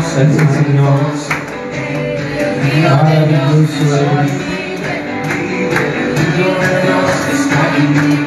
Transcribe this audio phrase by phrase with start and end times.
[0.00, 1.00] es el Señor.
[2.82, 4.32] Maravilloso eres.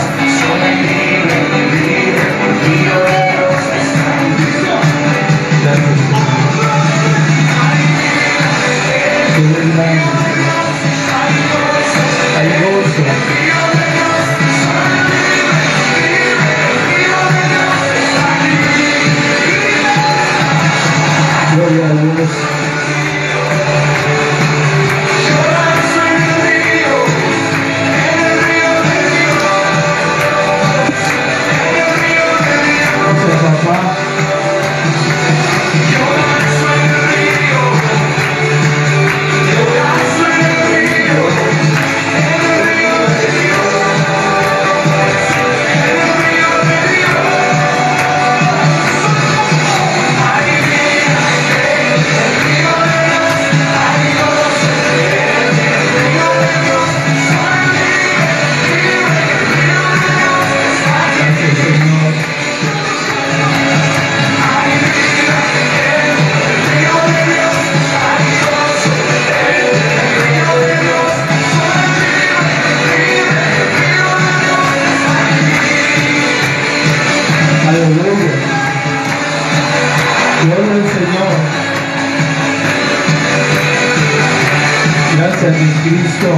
[85.44, 86.30] Gracias, Cristo.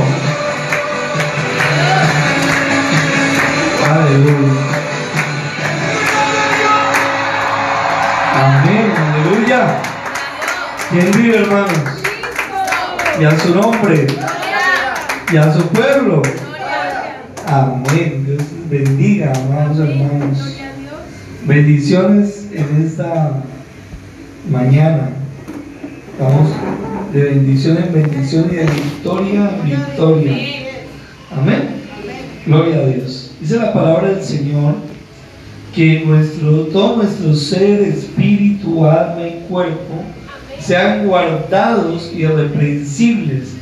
[3.88, 4.54] Aleluya.
[8.34, 9.82] Amén, aleluya.
[10.90, 11.78] ¿Quién vive, hermanos?
[13.20, 14.08] Y a su nombre,
[15.32, 16.24] y a su pueblo.
[17.46, 18.26] Amén.
[18.26, 20.58] Dios bendiga, amados hermanos.
[21.44, 23.34] Bendiciones en esta
[24.50, 25.10] mañana.
[26.20, 26.50] Vamos
[27.16, 30.38] de bendición en bendición y de victoria en victoria.
[31.32, 31.62] Amén.
[32.46, 33.32] Gloria a Dios.
[33.40, 34.76] Dice la palabra del Señor
[35.74, 40.04] que nuestro, todo nuestro ser, espíritu, alma y cuerpo
[40.60, 43.54] sean guardados y irreprensibles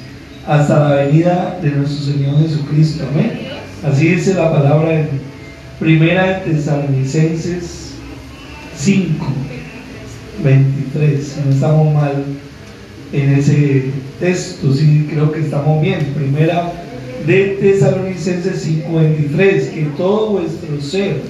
[0.47, 3.03] hasta la venida de nuestro Señor Jesucristo.
[3.11, 3.39] Amén.
[3.83, 5.09] Así dice la palabra en
[5.79, 7.91] Primera de Tesalonicenses
[8.77, 9.25] 5,
[10.43, 11.27] 23.
[11.27, 12.23] Si no estamos mal
[13.13, 13.85] en ese
[14.19, 16.13] texto, sí creo que estamos bien.
[16.15, 16.73] Primera
[17.25, 19.69] de Tesalonicenses 5, 23.
[19.69, 21.21] Que todo vuestro ser,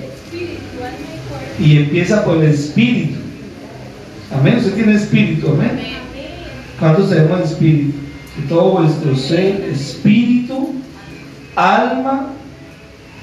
[1.59, 3.19] y empieza por el espíritu.
[4.31, 4.57] Amén.
[4.57, 5.79] Usted tiene espíritu, amén.
[6.79, 7.93] ¿Cuántos tenemos espíritu?
[8.35, 10.73] Que todo vuestro ser, espíritu,
[11.55, 12.33] alma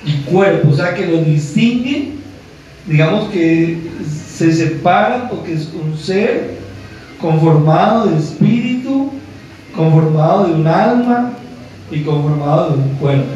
[0.04, 2.12] y cuerpo, o sea que lo distingue,
[2.86, 3.78] digamos que
[4.36, 6.59] se separan porque es un ser
[7.20, 9.10] conformado de espíritu,
[9.76, 11.32] conformado de un alma
[11.90, 13.28] y conformado de un cuerpo.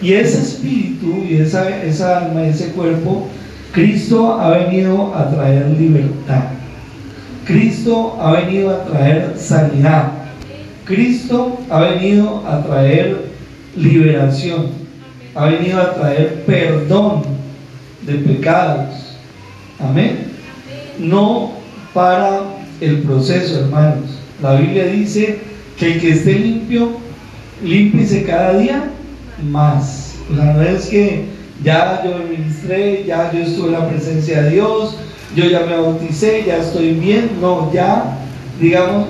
[0.00, 3.28] Y ese espíritu y esa, esa alma, ese cuerpo,
[3.72, 6.44] Cristo ha venido a traer libertad.
[7.44, 10.12] Cristo ha venido a traer sanidad.
[10.84, 13.30] Cristo ha venido a traer
[13.76, 14.84] liberación.
[15.34, 17.22] Ha venido a traer perdón
[18.02, 19.16] de pecados.
[19.80, 20.32] Amén.
[20.98, 21.52] No
[21.92, 22.42] para
[22.80, 24.10] el proceso, hermanos.
[24.42, 25.38] La Biblia dice
[25.78, 26.90] que el que esté limpio,
[27.62, 28.90] límpiese cada día
[29.50, 30.16] más.
[30.34, 31.24] Sea, no es que
[31.62, 34.96] ya yo me ministré, ya yo estuve en la presencia de Dios,
[35.36, 37.30] yo ya me bauticé, ya estoy bien.
[37.40, 38.18] No, ya,
[38.60, 39.06] digamos,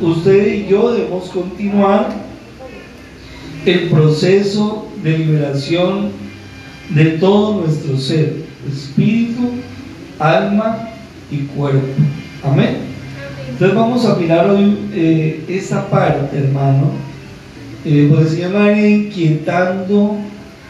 [0.00, 2.08] usted y yo debemos continuar
[3.64, 6.10] el proceso de liberación
[6.90, 9.50] de todo nuestro ser, espíritu,
[10.18, 10.88] alma
[11.30, 11.86] y cuerpo.
[12.42, 12.87] Amén.
[13.58, 16.92] Entonces vamos a mirar hoy eh, esta parte, hermano.
[17.84, 20.16] Eh, pues Señor me ha venido inquietando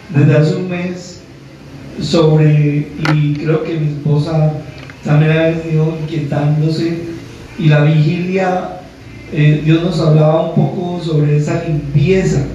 [0.08, 1.20] desde hace un mes
[2.00, 4.54] sobre, y creo que mi esposa
[5.04, 7.00] también ha venido inquietándose,
[7.58, 8.80] y la vigilia,
[9.34, 12.46] eh, Dios nos hablaba un poco sobre esa limpieza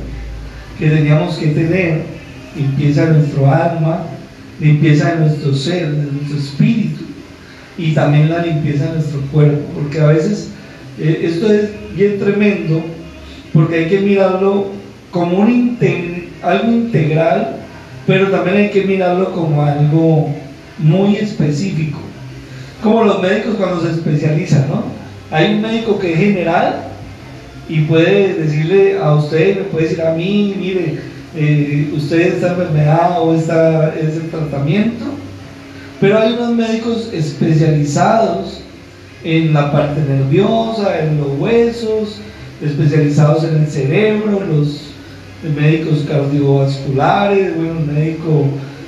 [0.80, 2.06] que teníamos que tener,
[2.56, 4.08] limpieza de nuestro alma,
[4.60, 7.03] limpieza de nuestro ser, de nuestro espíritu,
[7.78, 10.50] y también la limpieza de nuestro cuerpo, porque a veces
[11.00, 12.84] eh, esto es bien tremendo,
[13.52, 14.68] porque hay que mirarlo
[15.12, 15.78] como un
[16.42, 17.58] algo integral,
[18.06, 20.30] pero también hay que mirarlo como algo
[20.78, 22.00] muy específico.
[22.82, 24.84] Como los médicos cuando se especializan, ¿no?
[25.32, 26.84] Hay un médico que es general
[27.70, 31.00] y puede decirle a usted, me puede decir a mí, mire,
[31.36, 35.06] eh, usted esta enfermedad o esta, ese tratamiento.
[36.04, 38.60] Pero hay unos médicos especializados
[39.24, 42.20] en la parte nerviosa, en los huesos,
[42.62, 44.82] especializados en el cerebro, los
[45.56, 48.48] médicos cardiovasculares, bueno, médico,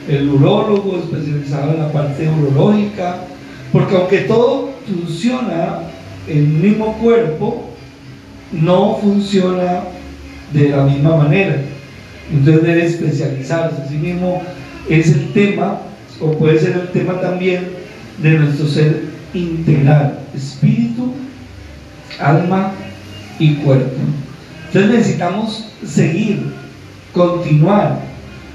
[0.10, 3.20] el urólogo especializado en la parte urológica,
[3.72, 5.84] porque aunque todo funciona
[6.28, 7.70] en el mismo cuerpo,
[8.52, 9.84] no funciona
[10.52, 11.62] de la misma manera.
[12.30, 13.84] Entonces debe especializarse.
[13.84, 14.42] Así mismo
[14.90, 15.80] es el tema,
[16.20, 17.68] o puede ser el tema también
[18.22, 19.04] de nuestro ser
[19.34, 21.14] integral, espíritu,
[22.20, 22.72] alma
[23.40, 23.98] y cuerpo.
[24.68, 26.54] Entonces necesitamos seguir,
[27.14, 28.02] continuar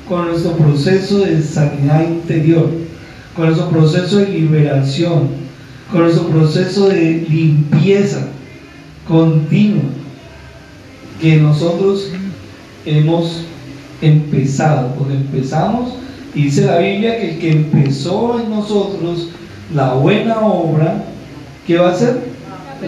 [0.08, 2.70] con nuestro proceso de sanidad interior,
[3.34, 5.28] con nuestro proceso de liberación,
[5.90, 8.26] con nuestro proceso de limpieza
[9.06, 9.82] continua
[11.20, 12.10] que nosotros
[12.86, 13.42] hemos
[14.00, 15.94] empezado, porque empezamos,
[16.35, 19.29] dice la Biblia que el que empezó en nosotros
[19.75, 21.05] la buena obra,
[21.67, 22.19] ¿qué va a hacer?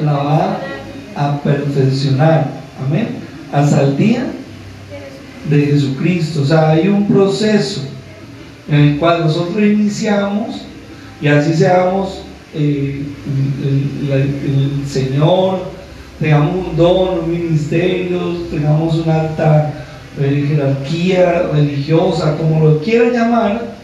[0.05, 0.59] La va
[1.15, 2.51] a perfeccionar,
[2.85, 3.09] amén,
[3.53, 4.27] hasta el día
[5.49, 6.43] de Jesucristo.
[6.43, 7.83] O sea, hay un proceso
[8.69, 10.63] en el cual nosotros iniciamos
[11.21, 12.23] y así seamos
[12.55, 13.03] eh,
[14.11, 15.61] el, Señor,
[16.19, 18.19] tengamos un don, un ministerio,
[18.51, 19.82] tengamos una alta eh,
[20.19, 23.77] jerarquía religiosa, como lo quieran llamar,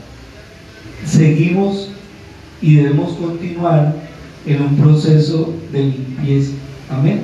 [1.04, 1.90] seguimos
[2.60, 3.94] y debemos continuar
[4.46, 6.52] en un proceso de limpieza.
[6.90, 7.20] Amén.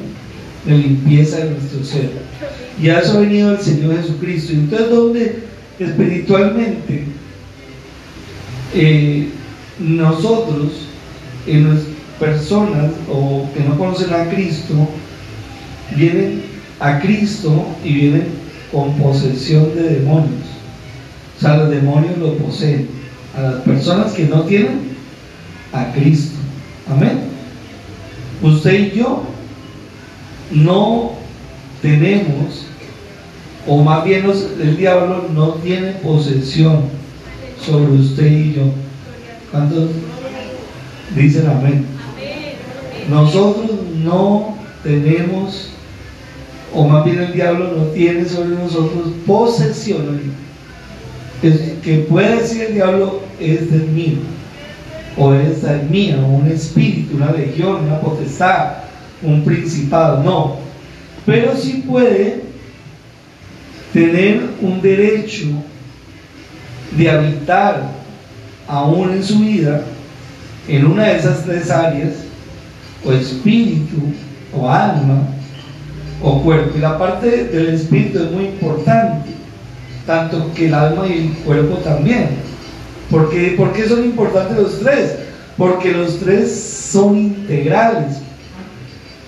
[0.66, 2.10] De limpieza de nuestro ser.
[2.80, 4.52] Y a eso ha venido el Señor Jesucristo.
[4.52, 5.42] Entonces, donde
[5.78, 7.04] espiritualmente
[8.74, 9.28] eh,
[9.78, 10.72] nosotros,
[11.46, 11.82] en las
[12.18, 14.74] personas o que no conocen a Cristo,
[15.96, 16.42] vienen
[16.80, 18.43] a Cristo y vienen
[18.74, 20.42] con posesión de demonios.
[21.38, 22.88] O sea, los demonios lo poseen.
[23.36, 24.96] A las personas que no tienen
[25.72, 26.36] a Cristo.
[26.90, 27.20] Amén.
[28.42, 29.22] Usted y yo
[30.50, 31.12] no
[31.80, 32.66] tenemos,
[33.66, 34.24] o más bien
[34.60, 36.82] el diablo no tiene posesión
[37.64, 38.62] sobre usted y yo.
[39.50, 39.90] ¿Cuántos
[41.16, 41.86] dicen amén?
[43.08, 43.70] Nosotros
[44.02, 45.70] no tenemos,
[46.74, 50.20] o más bien el diablo no tiene sobre nosotros posesión.
[51.40, 54.18] Que, que puede decir el diablo es del mío
[55.16, 58.74] o esta es mía, un espíritu, una legión, una potestad,
[59.22, 60.56] un principado, no.
[61.24, 62.42] Pero sí puede
[63.92, 65.46] tener un derecho
[66.96, 67.92] de habitar
[68.66, 69.84] aún en su vida
[70.66, 72.14] en una de esas tres áreas,
[73.04, 73.98] o espíritu,
[74.56, 75.28] o alma,
[76.24, 76.76] o cuerpo.
[76.76, 79.30] Y la parte del espíritu es muy importante,
[80.06, 82.30] tanto que el alma y el cuerpo también.
[83.10, 85.16] ¿Por qué, son importantes los tres?
[85.56, 88.16] Porque los tres son integrales,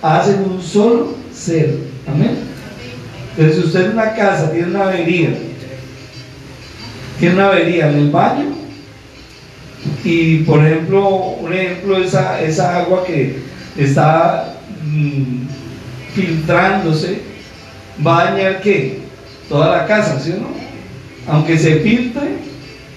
[0.01, 1.77] hacen un solo ser.
[2.07, 2.37] Amén.
[3.37, 5.29] Entonces, si usted en una casa tiene una avería,
[7.19, 8.45] tiene una avería en el baño,
[10.03, 11.07] y por ejemplo,
[11.39, 13.37] un ejemplo, esa, esa agua que
[13.77, 15.47] está mm,
[16.17, 17.21] filtrándose,
[18.05, 18.99] va a dañar qué?
[19.47, 20.49] Toda la casa, ¿sí o no?
[21.27, 22.37] Aunque se filtre,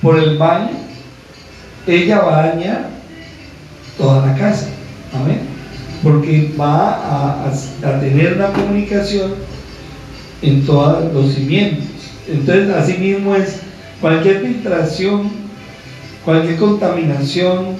[0.00, 0.70] por el baño,
[1.86, 2.88] ella va a dañar
[3.98, 4.68] toda la casa.
[5.14, 5.40] Amén.
[6.02, 9.34] Porque va a, tener una comunicación
[10.40, 11.84] en todos los cimientos.
[12.26, 13.60] Entonces, así mismo es
[14.00, 15.30] cualquier filtración,
[16.24, 17.76] cualquier contaminación,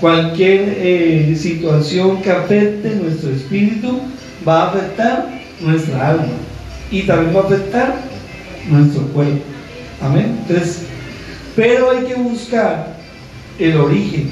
[0.00, 4.00] cualquier eh, situación que afecte nuestro espíritu
[4.46, 5.28] va a afectar
[5.60, 6.26] nuestra alma
[6.90, 7.94] y también va a afectar
[8.68, 9.42] nuestro cuerpo.
[10.00, 10.38] Amén.
[10.46, 10.82] Entonces,
[11.56, 12.96] pero hay que buscar
[13.58, 14.30] el origen.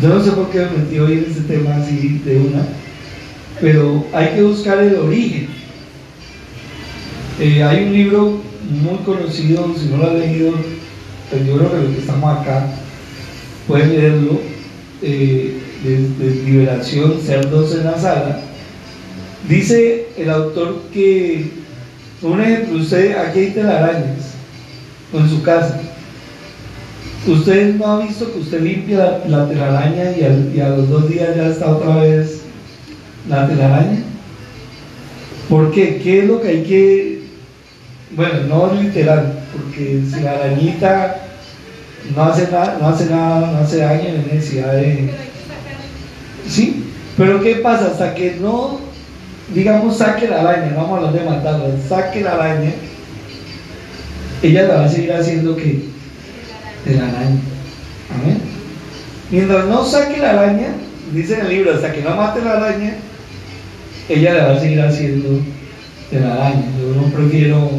[0.00, 2.64] Yo no sé por qué me metí hoy en este tema así de una,
[3.60, 5.48] pero hay que buscar el origen.
[7.38, 8.40] Eh, hay un libro
[8.82, 10.52] muy conocido, si no lo ha leído,
[11.30, 12.66] pues yo creo que los que estamos acá
[13.66, 14.40] pueden leerlo,
[15.02, 18.40] eh, de, Liberación, Cerdos en la Sala.
[19.50, 21.50] Dice el autor que,
[22.22, 24.34] un ejemplo, usted, aquí hay telarañas,
[25.12, 25.80] en su casa.
[27.26, 31.48] ¿Usted no ha visto que usted limpia la, telaraña y, a los dos días ya
[31.48, 32.42] está otra vez
[33.28, 34.04] la telaraña?
[35.48, 36.00] ¿Por qué?
[36.00, 37.22] ¿Qué es lo que hay que...
[38.12, 41.22] Bueno, no literal, porque si la arañita
[42.14, 45.10] no hace nada, no hace nada, no hace daño, necesidad de...
[46.48, 46.84] Sí,
[47.16, 47.88] pero ¿qué pasa?
[47.88, 48.89] Hasta que no
[49.54, 52.72] digamos, saque la araña, vamos a hablar de matarla, saque la araña,
[54.42, 55.84] ella la va a seguir haciendo que
[56.84, 57.40] de la araña.
[58.14, 58.40] Amén.
[59.30, 60.68] Mientras no saque la araña,
[61.12, 62.94] dice en el libro, hasta que no mate la araña,
[64.08, 65.40] ella la va a seguir haciendo
[66.10, 66.64] de la araña.
[66.80, 67.70] Yo no prefiero,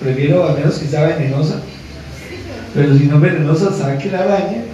[0.00, 1.60] prefiero al menos que sea venenosa,
[2.74, 4.64] pero si no venenosa, saque la araña.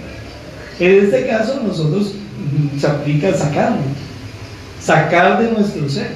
[0.79, 3.77] En este caso, nosotros mm, se aplica sacarlo,
[4.81, 6.11] sacar de nuestro ser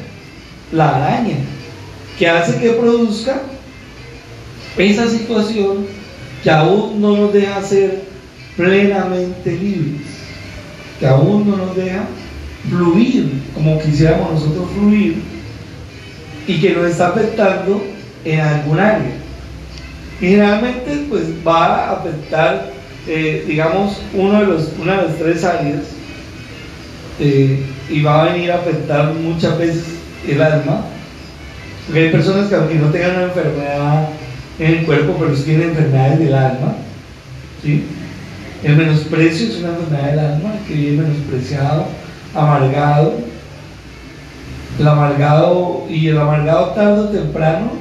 [0.71, 1.37] la araña,
[2.17, 3.41] que hace que produzca
[4.77, 5.85] esa situación
[6.43, 8.03] que aún no nos deja ser
[8.57, 10.01] plenamente libres,
[10.99, 12.05] que aún no nos deja
[12.69, 15.21] fluir como quisiéramos nosotros fluir
[16.47, 17.83] y que nos está afectando
[18.23, 19.13] en algún área.
[20.21, 22.71] Y generalmente pues va a afectar,
[23.07, 25.81] eh, digamos, uno de los, una de las tres áreas
[27.19, 29.83] eh, y va a venir a afectar muchas veces
[30.27, 30.81] el alma.
[31.85, 34.09] Porque hay personas que aunque no tengan una enfermedad
[34.59, 36.75] en el cuerpo, pero sí tienen enfermedades del alma.
[37.61, 37.85] ¿sí?
[38.63, 41.85] El menosprecio es una enfermedad del alma, que vive menospreciado,
[42.33, 43.13] amargado.
[44.79, 47.71] El amargado y el amargado tarde o temprano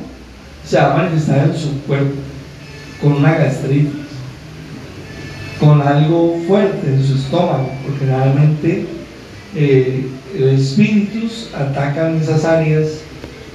[0.64, 2.14] se va a manifestar en su cuerpo
[3.00, 3.92] con una gastritis,
[5.58, 8.86] con algo fuerte en su estómago, porque realmente
[9.54, 10.06] eh,
[10.37, 13.00] espíritus atacan esas áreas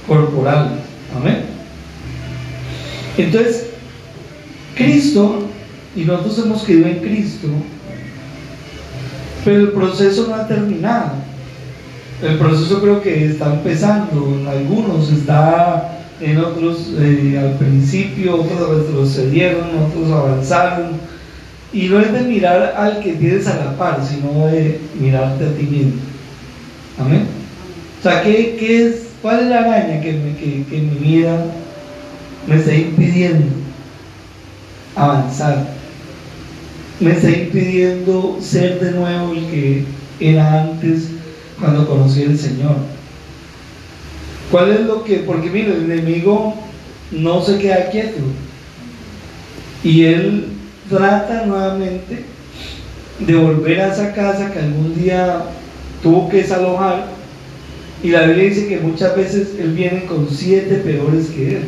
[0.06, 0.78] corporales.
[1.16, 1.42] Amén.
[3.18, 3.70] Entonces,
[4.74, 5.48] Cristo,
[5.94, 7.48] y nosotros hemos querido en Cristo,
[9.44, 11.12] pero el proceso no ha terminado.
[12.22, 18.68] El proceso creo que está empezando, en algunos está en otros eh, al principio, otros
[18.68, 21.09] retrocedieron, otros avanzaron.
[21.72, 25.54] Y no es de mirar al que tienes a la par, sino de mirarte a
[25.54, 26.00] ti mismo.
[26.98, 27.26] Amén.
[27.98, 31.46] O sea, ¿qué, es, ¿cuál es la araña que, que, que en mi vida
[32.46, 33.46] me está impidiendo
[34.96, 35.80] avanzar?
[37.00, 39.84] me está impidiendo ser de nuevo el que
[40.20, 41.08] era antes
[41.58, 42.76] cuando conocí al Señor.
[44.50, 45.18] ¿Cuál es lo que?
[45.18, 46.54] Porque mire, el enemigo
[47.10, 48.20] no se queda quieto.
[49.82, 50.46] Y él
[50.90, 52.24] trata nuevamente
[53.20, 55.44] de volver a esa casa que algún día
[56.02, 57.06] tuvo que desalojar.
[58.02, 61.62] Y la Biblia dice que muchas veces él viene con siete peores que él.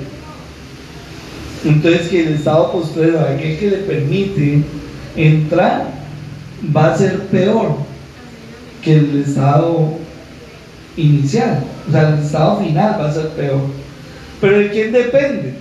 [1.65, 4.65] Entonces que el estado postrero, aquel que le permite
[5.15, 5.93] entrar
[6.75, 7.77] va a ser peor
[8.83, 9.99] que el estado
[10.97, 11.65] inicial.
[11.89, 13.61] O sea, el estado final va a ser peor.
[14.41, 15.55] Pero ¿de quién depende?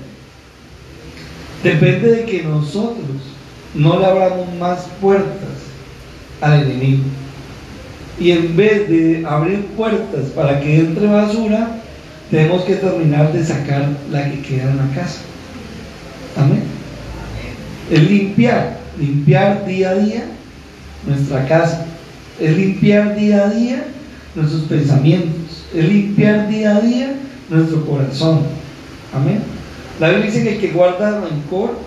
[1.64, 3.21] Depende de que nosotros
[3.76, 5.50] no le abramos más puertas
[6.42, 7.04] al enemigo.
[8.20, 11.78] Y en vez de abrir puertas para que entre basura,
[12.30, 15.22] tenemos que terminar de sacar la que queda en la casa.
[16.38, 16.64] Amén.
[17.90, 20.24] Es limpiar limpiar día a día
[21.06, 21.86] nuestra casa,
[22.40, 23.86] es limpiar día a día
[24.36, 27.14] nuestros pensamientos, es limpiar día a día
[27.50, 28.42] nuestro corazón.
[29.14, 29.42] Amén.
[30.00, 31.78] La Biblia dice que el que guarda rencor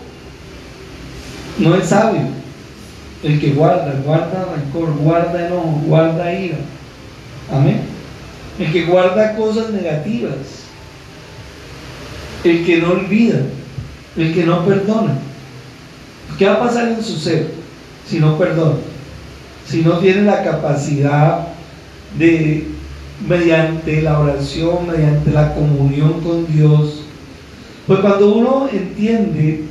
[1.58, 2.22] no es sabio.
[3.22, 6.58] El que guarda, guarda rencor, guarda enojo, guarda ira.
[7.50, 7.80] Amén.
[8.58, 10.34] El que guarda cosas negativas.
[12.44, 13.40] El que no olvida.
[14.16, 15.18] El que no perdona.
[16.38, 17.50] ¿Qué va a pasar en su ser
[18.08, 18.76] si no perdona?
[19.66, 21.48] Si no tiene la capacidad
[22.18, 22.66] de,
[23.26, 27.04] mediante la oración, mediante la comunión con Dios.
[27.86, 29.64] Pues cuando uno entiende,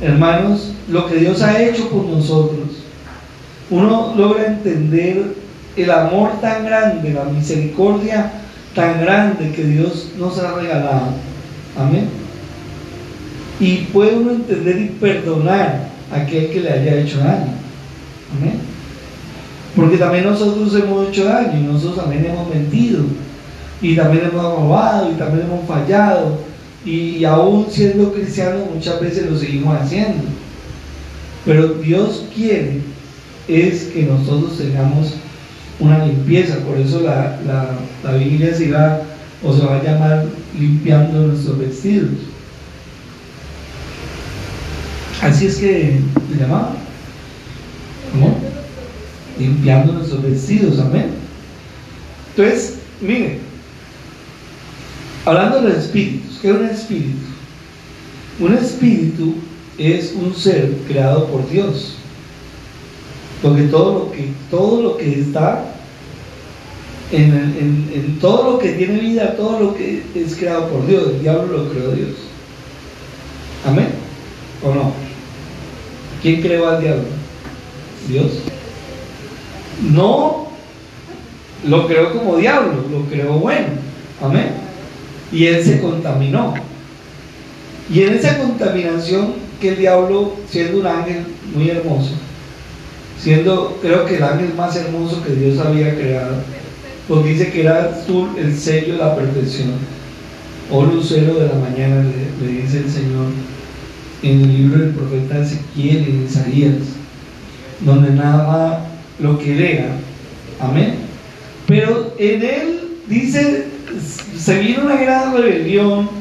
[0.00, 2.68] hermanos, lo que Dios ha hecho por nosotros,
[3.70, 5.34] uno logra entender
[5.76, 8.32] el amor tan grande, la misericordia
[8.74, 11.12] tan grande que Dios nos ha regalado.
[11.78, 12.08] Amén.
[13.60, 17.52] Y puede uno entender y perdonar aquel que le haya hecho daño.
[18.36, 18.58] Amén.
[19.76, 23.04] Porque también nosotros hemos hecho daño y nosotros también hemos mentido
[23.80, 26.38] y también hemos robado y también hemos fallado
[26.84, 30.24] y aún siendo cristianos muchas veces lo seguimos haciendo.
[31.44, 32.80] Pero Dios quiere
[33.48, 35.14] es que nosotros tengamos
[35.78, 39.00] una limpieza, por eso la, la, la Biblia se va
[39.42, 40.26] o se va a llamar
[40.58, 42.10] limpiando nuestros vestidos.
[45.22, 46.74] Así es que le llamaba.
[48.12, 48.38] ¿Cómo?
[49.38, 51.10] Limpiando nuestros vestidos, amén.
[52.36, 53.38] Entonces, miren,
[55.24, 57.18] hablando de los espíritus, ¿qué es un espíritu?
[58.40, 59.34] Un espíritu
[59.78, 61.96] es un ser creado por Dios.
[63.42, 65.64] Porque todo lo que, todo lo que está
[67.12, 71.08] en, todo lo que tiene vida, todo lo que es creado por Dios.
[71.08, 72.16] El diablo lo creó Dios.
[73.66, 73.88] Amén.
[74.62, 74.92] ¿O no?
[76.22, 77.04] ¿Quién creó al diablo?
[78.08, 78.32] Dios.
[79.90, 80.48] No
[81.66, 83.68] lo creó como diablo, lo creó bueno.
[84.22, 84.52] Amén.
[85.32, 86.54] Y él se contaminó.
[87.92, 91.24] Y en esa contaminación que el diablo, siendo un ángel
[91.54, 92.12] muy hermoso,
[93.18, 96.36] siendo creo que el ángel más hermoso que Dios había creado,
[97.06, 98.02] porque dice que era
[98.38, 99.72] el sello de la perfección,
[100.70, 103.26] o lucero de la mañana, le, le dice el Señor
[104.22, 106.74] en el libro del profeta Ezequiel, en Isaías,
[107.80, 108.86] donde nada
[109.18, 109.96] lo que lea,
[110.60, 110.94] amén.
[111.66, 113.66] Pero en él dice,
[114.38, 116.19] se vino una gran rebelión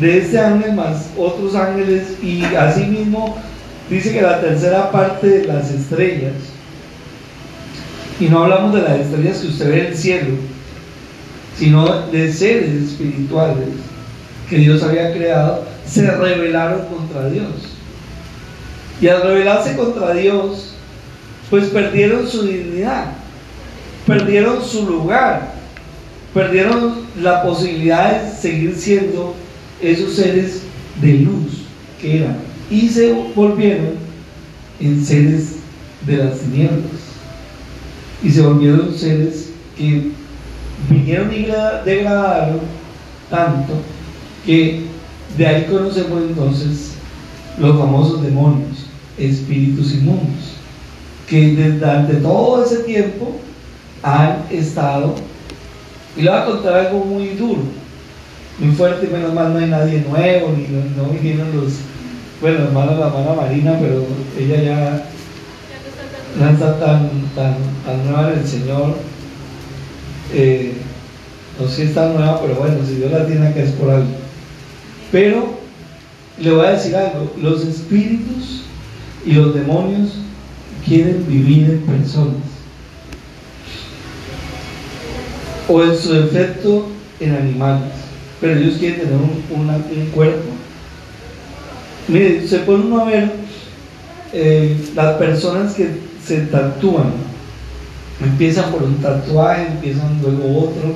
[0.00, 3.36] de este ángel más otros ángeles y asimismo
[3.88, 6.34] dice que la tercera parte de las estrellas,
[8.18, 10.34] y no hablamos de las estrellas que usted ve en el cielo,
[11.56, 13.68] sino de seres espirituales
[14.48, 17.52] que Dios había creado, se rebelaron contra Dios.
[19.00, 20.74] Y al rebelarse contra Dios,
[21.50, 23.06] pues perdieron su dignidad,
[24.06, 25.54] perdieron su lugar,
[26.32, 29.34] perdieron la posibilidad de seguir siendo
[29.80, 30.62] esos seres
[31.00, 31.64] de luz
[32.00, 32.36] que eran
[32.70, 33.94] y se volvieron
[34.80, 35.56] en seres
[36.06, 37.04] de las tinieblas.
[38.22, 40.10] Y se volvieron seres que
[40.88, 41.46] vinieron y
[41.84, 42.60] degradaron
[43.30, 43.74] tanto
[44.44, 44.82] que
[45.36, 46.92] de ahí conocemos entonces
[47.58, 48.86] los famosos demonios,
[49.18, 50.54] espíritus inmundos,
[51.28, 53.36] que desde todo ese tiempo
[54.02, 55.14] han estado,
[56.16, 57.62] y le voy a contar algo muy duro,
[58.58, 61.74] muy fuerte, menos mal no hay nadie nuevo, ni no, vinieron los,
[62.40, 64.06] bueno, hermana la hermana Marina, pero
[64.38, 65.06] ella ya
[66.38, 68.94] no está tan, tan, tan nueva en el Señor.
[70.32, 70.74] Eh,
[71.60, 74.08] no sé si está nueva, pero bueno, si Dios la tiene que es por algo.
[75.10, 75.58] Pero
[76.38, 78.62] le voy a decir algo, los espíritus
[79.24, 80.10] y los demonios
[80.86, 82.36] quieren vivir en personas.
[85.68, 86.88] O en su efecto
[87.20, 88.03] en animales
[88.44, 90.50] pero ellos quieren tener un, cuerpo.
[92.08, 93.32] Mire, se puede uno a ver
[94.34, 95.88] eh, las personas que
[96.22, 97.12] se tatúan.
[98.22, 100.92] Empiezan por un tatuaje, empiezan luego otro,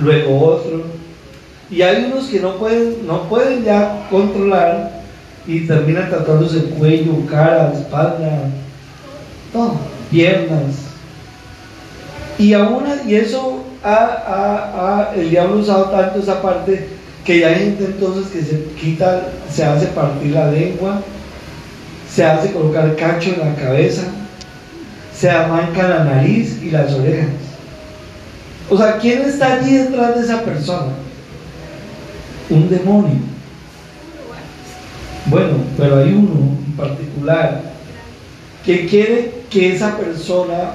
[0.00, 0.84] luego otro.
[1.70, 5.02] Y hay unos que no pueden, no pueden ya controlar
[5.46, 8.48] y terminan tatuándose el cuello, cara, espalda,
[9.52, 9.76] todo,
[10.10, 10.76] piernas.
[12.38, 13.65] Y aún y eso
[15.16, 16.88] el diablo ha usado tanto esa parte
[17.24, 21.02] que ya hay gente entonces que se quita, se hace partir la lengua,
[22.12, 24.02] se hace colocar cacho en la cabeza,
[25.14, 27.28] se amanca la nariz y las orejas.
[28.68, 30.92] O sea, ¿quién está allí detrás de esa persona?
[32.50, 33.18] Un demonio.
[35.26, 37.62] Bueno, pero hay uno en particular
[38.64, 40.72] que quiere que esa persona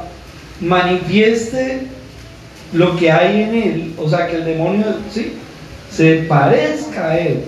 [0.62, 1.88] manifieste
[2.74, 5.34] lo que hay en él, o sea, que el demonio ¿sí?
[5.92, 7.44] se parezca a él.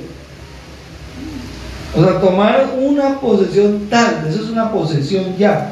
[1.96, 5.72] O sea, tomar una posesión tal, eso es una posesión ya.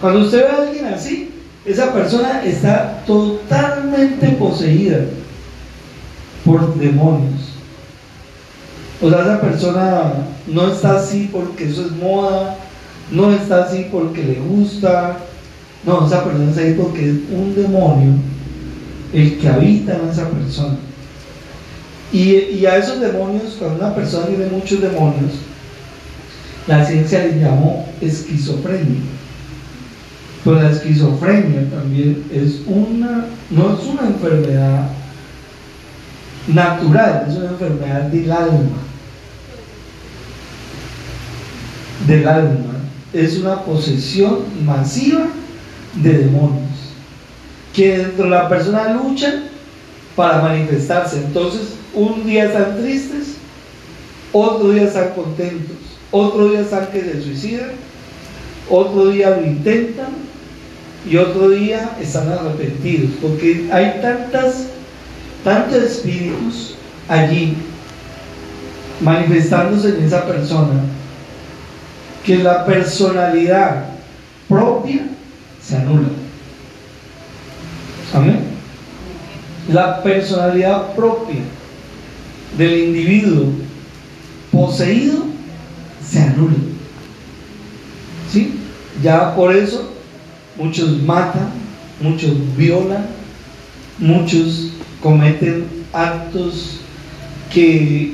[0.00, 1.30] Cuando usted ve a alguien así,
[1.64, 5.00] esa persona está totalmente poseída
[6.44, 7.52] por demonios.
[9.00, 10.12] O sea, esa persona
[10.46, 12.56] no está así porque eso es moda,
[13.10, 15.18] no está así porque le gusta,
[15.84, 18.14] no, esa persona está ahí porque es un demonio
[19.14, 20.76] el que habita en esa persona.
[22.12, 25.32] Y, a esos demonios, cuando una persona tiene muchos demonios,
[26.66, 29.00] la ciencia le llamó esquizofrenia.
[30.42, 34.88] Pero la esquizofrenia también es una, no es una enfermedad
[36.48, 38.78] natural, es una enfermedad del alma.
[42.06, 42.74] Del alma.
[43.12, 45.26] Es una posesión masiva
[45.94, 46.73] de demonios
[47.74, 49.44] que dentro de la persona luchan
[50.14, 51.16] para manifestarse.
[51.18, 53.34] Entonces, un día están tristes,
[54.32, 55.76] otro día están contentos,
[56.10, 57.72] otro día están que se suicidan,
[58.70, 60.08] otro día lo intentan
[61.08, 64.68] y otro día están arrepentidos, porque hay tantas,
[65.42, 66.76] tantos espíritus
[67.08, 67.54] allí
[69.00, 70.80] manifestándose en esa persona
[72.24, 73.86] que la personalidad
[74.48, 75.08] propia
[75.60, 76.23] se anula.
[78.14, 78.38] Amén.
[79.68, 81.40] La personalidad propia
[82.56, 83.46] del individuo
[84.52, 85.24] poseído
[86.06, 86.54] se anula.
[88.30, 88.54] ¿Sí?
[89.02, 89.90] Ya por eso
[90.56, 91.50] muchos matan,
[92.00, 93.06] muchos violan,
[93.98, 94.70] muchos
[95.02, 96.80] cometen actos
[97.52, 98.12] que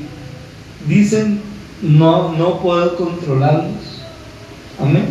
[0.87, 1.43] dicen
[1.83, 4.01] no, no puedo controlarlos.
[4.79, 5.05] Amén.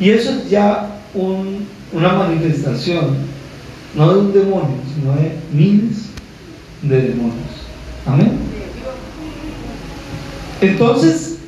[0.00, 3.16] Y eso es ya una manifestación,
[3.98, 5.96] no de un demonio, sino de miles
[6.82, 7.34] de demonios.
[8.06, 8.32] Amén.
[10.60, 11.38] Entonces,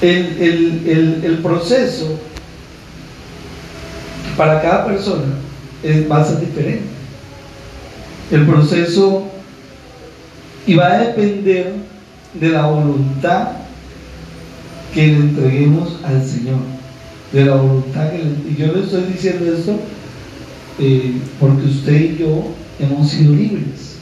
[0.00, 2.18] el, el proceso
[4.36, 5.26] para cada persona
[6.10, 6.84] va a ser diferente.
[8.30, 9.24] El proceso
[10.66, 11.74] y va a depender
[12.34, 13.48] de la voluntad
[14.94, 16.58] que le entreguemos al Señor.
[17.32, 19.78] De la voluntad que y yo le estoy diciendo esto
[20.78, 23.96] eh, porque usted y yo hemos sido libres,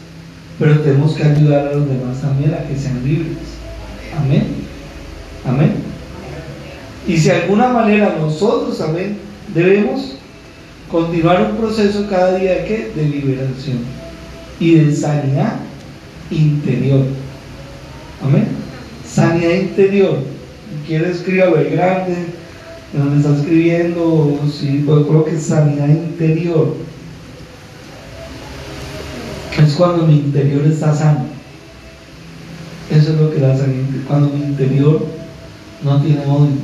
[0.59, 3.39] pero tenemos que ayudar a los demás también a que sean libres.
[4.19, 4.45] Amén.
[5.47, 5.75] Amén.
[7.07, 9.19] Y si de alguna manera nosotros también
[9.55, 10.17] debemos
[10.91, 13.79] continuar un proceso cada día de, de liberación
[14.59, 15.57] y de sanidad
[16.31, 17.05] interior.
[18.23, 18.49] Amén.
[19.09, 20.19] Sanidad interior.
[20.87, 22.15] Quiere escribir grande,
[22.92, 26.75] donde está escribiendo, sí, pues creo que sanidad interior.
[29.59, 31.27] Es cuando mi interior está sano.
[32.90, 33.85] Eso es lo que da sanidad.
[34.07, 35.05] Cuando mi interior
[35.83, 36.59] no tiene odios.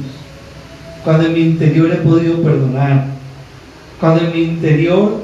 [1.05, 3.13] Cuando en mi interior he podido perdonar
[4.03, 5.21] cuando en mi interior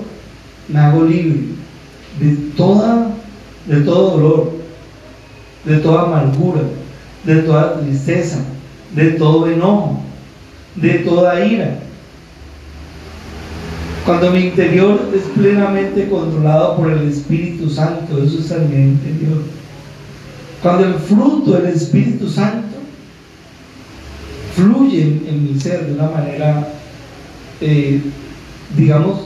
[0.68, 1.40] me hago libre
[2.20, 3.11] de toda,
[3.66, 4.52] de todo dolor,
[5.64, 6.61] de toda amargura,
[7.24, 8.38] de toda tristeza,
[8.94, 10.00] de todo enojo,
[10.80, 11.78] de toda ira.
[14.04, 19.42] Cuando mi interior es plenamente controlado por el Espíritu Santo, eso es mi interior.
[20.62, 22.78] Cuando el fruto del Espíritu Santo
[24.56, 26.68] fluye en, mi ser de una manera
[27.60, 28.00] eh,
[28.76, 29.20] digamos,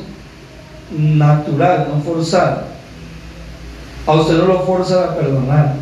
[0.99, 2.69] natural, no forzada.
[4.07, 5.75] A usted no lo forza a perdonar.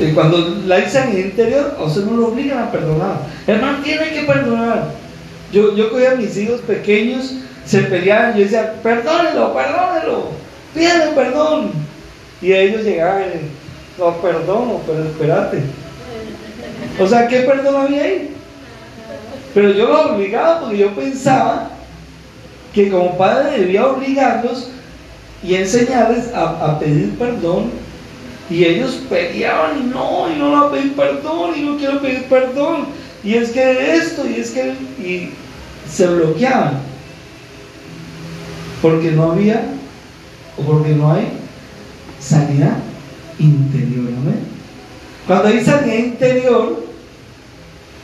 [0.00, 3.18] Y cuando la en interior, a usted no lo obligan a perdonar.
[3.46, 4.90] Hermano, tiene que perdonar.
[5.52, 7.34] Yo, yo cogía a mis hijos pequeños,
[7.64, 10.28] se peleaban, yo decía, perdónelo, perdónelo,
[10.74, 11.72] pídale perdón.
[12.40, 13.24] Y ellos llegaban
[13.98, 15.62] no perdono, pero espérate.
[17.00, 18.30] O sea, ¿qué perdón había ahí?
[19.54, 21.70] Pero yo lo obligaba porque yo pensaba
[22.72, 24.70] que como padre debía obligarlos
[25.42, 27.70] y enseñarles a, pedir perdón.
[28.50, 32.86] Y ellos peleaban y no, y no lo pedir perdón, y no quiero pedir perdón.
[33.22, 34.74] Y es que esto, y es que.
[35.02, 35.30] Y
[35.90, 36.80] se bloqueaban.
[38.80, 39.64] Porque no había,
[40.56, 41.28] o porque no hay
[42.20, 42.78] sanidad
[43.38, 44.06] interior.
[45.26, 46.84] Cuando hay sanidad interior,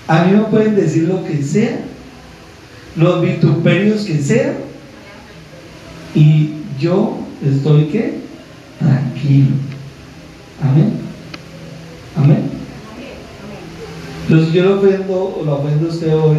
[0.06, 1.80] a mí me pueden decir lo que sea,
[2.96, 4.56] los vituperios que sean,
[6.14, 8.18] y yo estoy que
[8.78, 9.56] tranquilo.
[10.64, 10.92] Amén.
[12.16, 12.50] Amén.
[14.22, 16.38] Entonces yo lo ofendo o lo ofendo usted hoy,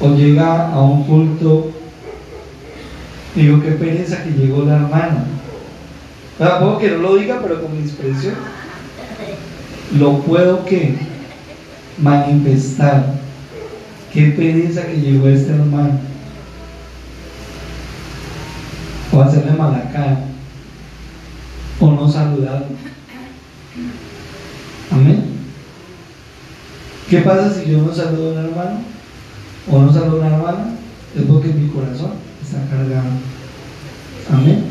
[0.00, 1.70] o llega a un culto,
[3.36, 5.24] digo qué pereza que llegó la hermana.
[6.38, 8.34] Puedo que no lo diga, pero con mi expresión,
[9.98, 10.96] lo puedo que
[12.02, 13.14] manifestar.
[14.12, 16.00] Qué pereza que llegó este hermano.
[19.12, 19.84] O hacerle mala.
[21.80, 22.66] O no saludarlo.
[24.90, 25.24] Amén.
[27.08, 28.78] ¿Qué pasa si yo no saludo a un hermano?
[29.70, 30.66] O no saludo a una hermana?
[31.14, 32.12] Es porque mi corazón
[32.42, 33.10] está cargado.
[34.32, 34.64] Amén.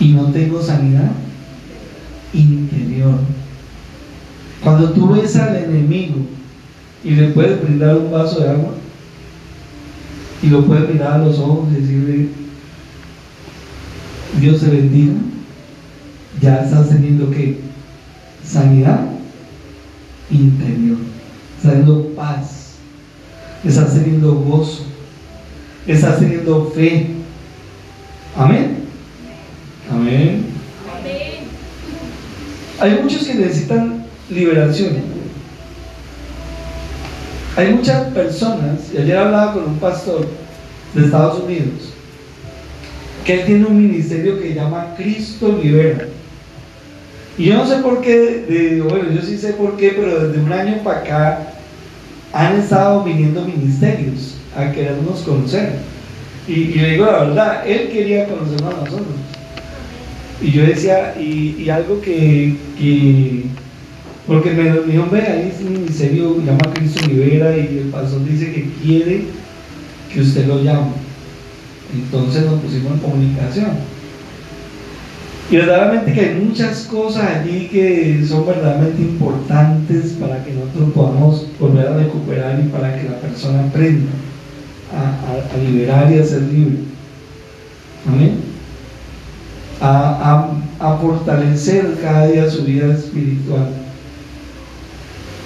[0.00, 1.12] Y no tengo sanidad
[2.32, 3.14] interior.
[4.62, 6.16] Cuando tú ves al enemigo
[7.04, 8.74] y le puedes brindar un vaso de agua
[10.42, 12.28] y lo puedes mirar a los ojos y decirle,
[14.40, 15.14] Dios te bendiga,
[16.40, 17.60] ya estás teniendo que
[18.44, 19.00] sanidad
[20.30, 20.98] interior,
[21.56, 22.74] estás teniendo paz,
[23.64, 24.84] estás teniendo gozo,
[25.86, 27.10] estás teniendo fe.
[28.36, 28.84] Amén.
[29.90, 30.46] Amén.
[32.80, 35.14] Hay muchos que necesitan liberación.
[37.56, 40.26] Hay muchas personas, y ayer hablaba con un pastor
[40.92, 41.92] de Estados Unidos,
[43.24, 46.06] que él tiene un ministerio que llama Cristo Libera.
[47.36, 50.52] Y yo no sé por qué, bueno, yo sí sé por qué, pero desde un
[50.52, 51.48] año para acá
[52.32, 55.72] han estado viniendo ministerios a querernos conocer.
[56.46, 59.16] Y, le digo la verdad, él quería conocernos a nosotros.
[60.42, 62.54] Y yo decía, y, algo que
[64.26, 68.52] porque me dijo, ve, ahí es un ministerio, llama Cristo Libera y el pastor dice
[68.52, 69.24] que quiere
[70.12, 70.92] que usted lo llama.
[71.94, 73.70] Entonces nos pusimos en comunicación.
[75.50, 81.46] Y verdaderamente que hay muchas cosas allí que son verdaderamente importantes para que nosotros podamos
[81.60, 84.10] volver a recuperar y para que la persona aprenda
[84.92, 86.78] a, liberar y a ser libre.
[88.08, 88.40] Amén.
[89.80, 90.50] A,
[91.00, 93.83] fortalecer cada día su vida espiritual.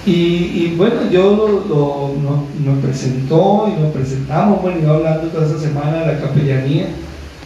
[0.05, 5.45] Y, bueno, yo lo, lo, lo, nos, presentó y nos presentamos, bueno, iba hablando toda
[5.45, 6.87] esa semana de la capellanía,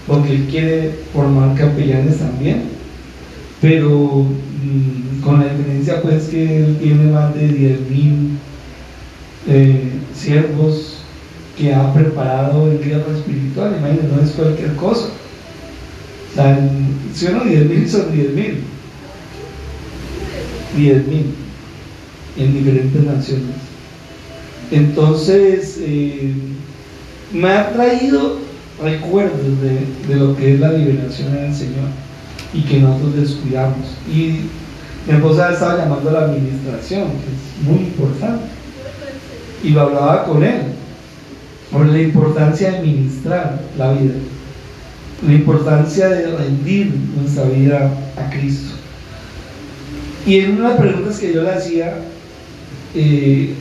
[0.08, 2.64] porque él quiere formar capellanes también,
[3.60, 8.30] pero mm, con la diferencia pues que él tiene más de 10.000
[9.48, 11.00] eh, siervos
[11.58, 15.08] que ha preparado el guerra espiritual, imagínense, no es cualquier cosa.
[16.32, 16.70] O sea,
[17.14, 18.56] si uno 10.000 son 10.000.
[20.78, 21.43] 10.000
[22.38, 23.56] en diferentes naciones.
[24.72, 26.34] Entonces, eh,
[27.32, 28.40] me ha traído
[28.82, 31.88] recuerdos de, lo que es la liberación en el Señor
[32.54, 33.88] y que nosotros descuidamos.
[34.12, 34.50] Y
[35.08, 38.46] mi esposa estaba llamando a la administración, que es muy importante.
[39.64, 40.62] Y lo hablaba con él
[41.72, 44.14] sobre la importancia de ministrar la vida,
[45.26, 48.76] la importancia de rendir nuestra vida a Cristo.
[50.26, 51.96] Y en una de las preguntas que yo le hacía,
[52.96, 53.54] eh,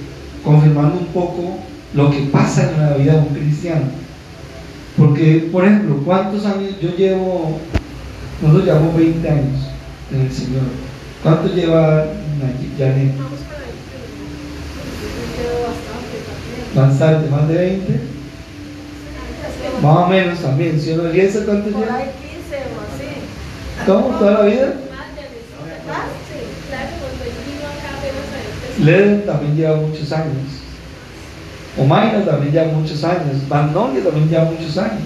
[0.44, 1.58] confirmando un poco
[1.94, 3.86] lo que pasa en la vida de un cristiano.
[4.96, 7.58] Porque, por ejemplo, ¿cuántos años yo llevo?
[8.40, 9.68] Nosotros llevamos 20 años
[10.12, 10.62] en el Señor.
[11.22, 12.06] ¿Cuánto lleva
[12.78, 13.12] Janet?
[16.74, 18.00] Bastante, más de 20.
[19.82, 20.80] Más o menos también.
[20.80, 22.02] Si uno ¿cuánto lleva?
[23.86, 24.08] ¿Cómo?
[24.18, 24.74] ¿Toda la vida?
[28.80, 30.62] Leden también lleva muchos años.
[31.78, 33.36] Omaina también lleva muchos años.
[33.48, 35.02] Magnolia también lleva muchos años.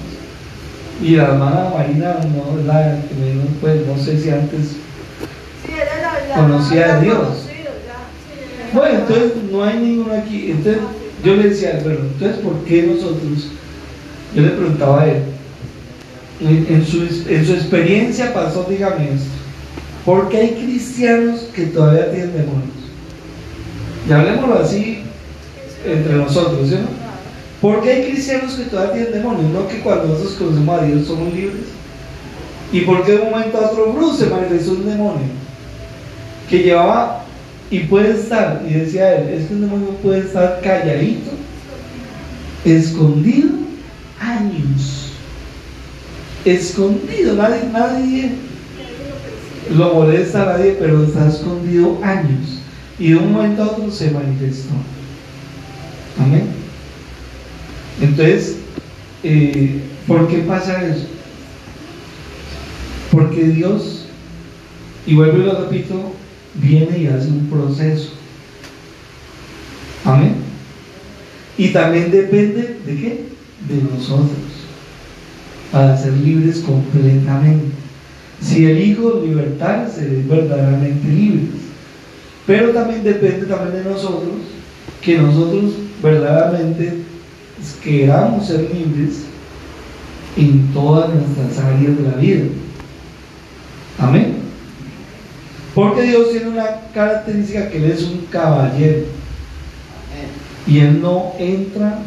[1.03, 2.99] Y la hermana Marina, no, la,
[3.61, 4.77] pues, no sé si antes
[6.35, 7.47] conocía a Dios.
[8.73, 10.51] Bueno, entonces no hay ninguno aquí.
[10.51, 10.83] Entonces
[11.25, 13.49] yo le decía, pero entonces ¿por qué nosotros?
[14.35, 15.23] Yo le preguntaba a él,
[16.41, 19.31] en, su, en su experiencia pasó, dígame esto,
[20.05, 22.86] ¿por qué hay cristianos que todavía tienen demonios?
[24.09, 24.99] Y hablemoslo así
[25.85, 26.77] entre nosotros, ¿sí?
[27.61, 29.51] ¿Por qué hay cristianos que todavía tienen demonios?
[29.53, 31.65] No que cuando nosotros conocemos a Dios somos libres.
[32.73, 35.27] ¿Y por qué de un momento a otro Bruce se manifestó un demonio?
[36.51, 37.25] Que llevaba
[37.71, 41.31] y puede estar, y decía él, es que un demonio puede estar calladito,
[42.65, 43.51] escondido,
[44.21, 45.13] años.
[46.45, 48.31] Escondido, nadie, nadie
[49.75, 52.61] lo molesta a nadie, pero está escondido años.
[52.99, 54.75] Y de un momento a otro se manifestó.
[56.19, 56.47] Amén.
[58.01, 58.57] Entonces,
[59.23, 61.07] eh, ¿por qué pasa eso?
[63.11, 64.07] Porque Dios,
[65.07, 66.13] y vuelvo y lo repito,
[66.55, 68.13] viene y hace un proceso.
[70.05, 70.37] Amén.
[71.59, 73.25] Y también depende de qué?
[73.69, 74.31] De nosotros.
[75.73, 77.67] Para ser libres completamente.
[78.41, 81.66] Si el Hijo libertar, seré verdaderamente libres.
[82.47, 84.31] Pero también depende también de nosotros
[85.03, 87.03] que nosotros verdaderamente
[87.83, 89.25] queramos ser libres
[90.37, 92.45] en todas nuestras áreas de la vida.
[93.99, 94.37] Amén.
[95.75, 99.05] Porque Dios tiene una característica que Él es un caballero.
[100.67, 101.99] Y Él no entra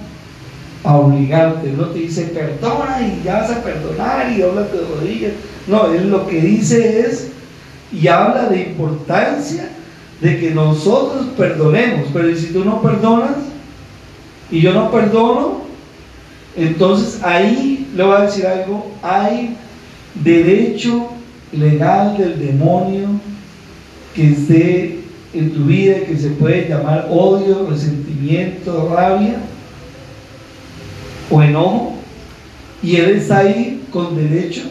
[0.84, 1.70] a obligarte.
[1.70, 5.34] Él no te dice perdona y ya vas a perdonar y habla de rodillas.
[5.68, 7.30] No, Él lo que dice es
[7.92, 9.70] y habla de importancia
[10.22, 12.08] de que nosotros perdonemos.
[12.14, 13.38] Pero si tú no perdonas
[14.52, 15.62] y yo no perdono,
[16.56, 19.56] entonces ahí le voy a decir algo, hay
[20.16, 21.10] derecho
[21.52, 23.08] legal del demonio
[24.14, 25.00] que esté
[25.34, 29.38] en tu vida, que se puede llamar odio, resentimiento, rabia
[31.30, 31.94] o enojo,
[32.82, 34.64] y Él está ahí con derecho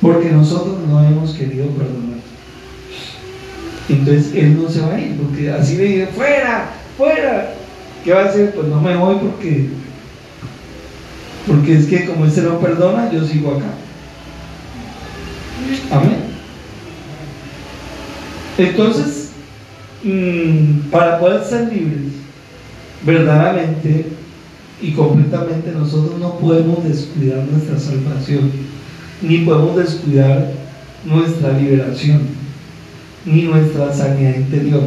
[0.00, 2.09] porque nosotros no hemos querido perdonar.
[3.90, 7.54] Entonces Él no se va a ir, porque así le dice, fuera, fuera.
[8.04, 8.54] ¿Qué va a hacer?
[8.54, 9.68] Pues no me voy porque,
[11.46, 13.66] porque es que como Él se no perdona, yo sigo acá.
[15.90, 16.30] Amén.
[18.56, 19.30] Entonces,
[20.04, 22.12] mm, para poder ser libres,
[23.04, 24.06] verdaderamente
[24.80, 28.50] y completamente, nosotros no podemos descuidar nuestra salvación,
[29.22, 30.52] ni podemos descuidar
[31.04, 32.20] nuestra liberación,
[33.24, 34.82] ni nuestra sanidad interior.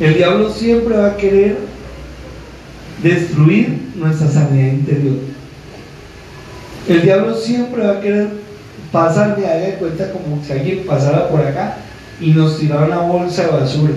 [0.00, 1.58] El diablo siempre va a querer
[3.02, 5.16] destruir nuestra sanidad interior.
[6.88, 8.28] El diablo siempre va a querer
[8.90, 11.76] pasar de haga de cuenta como si alguien pasara por acá
[12.20, 13.92] y nos tirara una bolsa de basura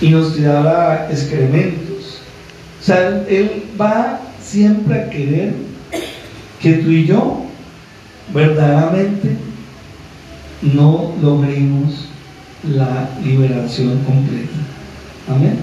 [0.00, 2.20] y nos tirara excrementos.
[2.80, 5.52] O sea, él va siempre a querer
[6.60, 7.44] que tú y yo
[8.32, 9.36] verdaderamente
[10.62, 12.08] no logremos
[12.64, 14.52] la liberación completa.
[15.28, 15.58] Amén.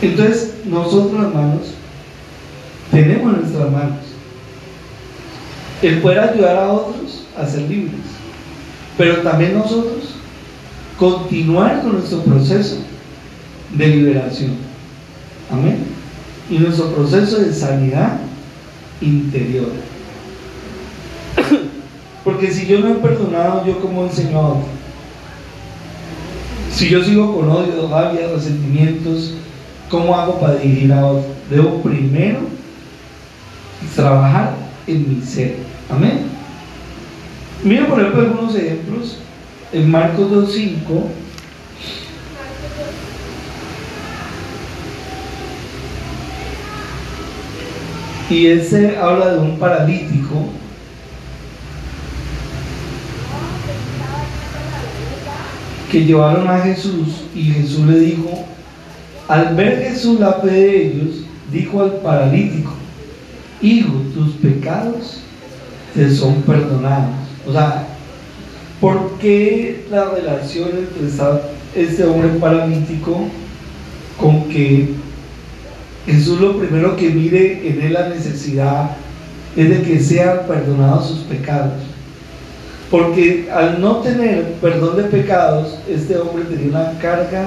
[0.00, 1.74] Entonces, nosotros hermanos,
[2.90, 3.98] tenemos en nuestras manos
[5.82, 8.00] el poder ayudar a otros a ser libres,
[8.96, 10.14] pero también nosotros
[10.98, 12.76] continuar con nuestro proceso
[13.76, 14.52] de liberación.
[15.50, 15.78] Amén.
[16.50, 18.18] Y nuestro proceso de sanidad
[19.00, 19.72] interior.
[22.24, 24.64] Porque si yo no he perdonado, yo como a otro.
[26.72, 29.34] Si yo sigo con odio, rabia, resentimientos,
[29.90, 31.30] ¿cómo hago para dirigir a otro?
[31.50, 32.40] Debo primero
[33.94, 34.54] trabajar
[34.86, 35.56] en mi ser.
[35.90, 36.24] Amén.
[37.62, 39.18] Miren por ejemplo algunos ejemplos.
[39.72, 40.78] En Marcos 2.5
[48.30, 50.48] y ese habla de un paralítico
[55.94, 58.28] que llevaron a Jesús y Jesús le dijo,
[59.28, 62.72] al ver Jesús la fe de ellos, dijo al paralítico,
[63.62, 65.20] hijo, tus pecados
[65.94, 67.14] te son perdonados.
[67.46, 67.86] O sea,
[68.80, 73.28] ¿por qué la relación entre este hombre paralítico
[74.20, 74.88] con que
[76.06, 78.96] Jesús lo primero que mire en él la necesidad
[79.54, 81.74] es de que sean perdonados sus pecados?
[82.94, 87.46] Porque al no tener perdón de pecados, este hombre tenía una carga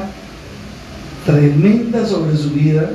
[1.26, 2.90] tremenda sobre su vida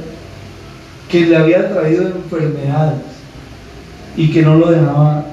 [1.08, 3.00] que le había traído enfermedades
[4.18, 5.24] y que no lo dejaba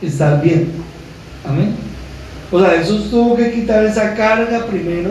[0.00, 0.70] estar bien.
[1.46, 1.74] Amén.
[2.50, 5.10] O sea, Jesús tuvo que quitar esa carga primero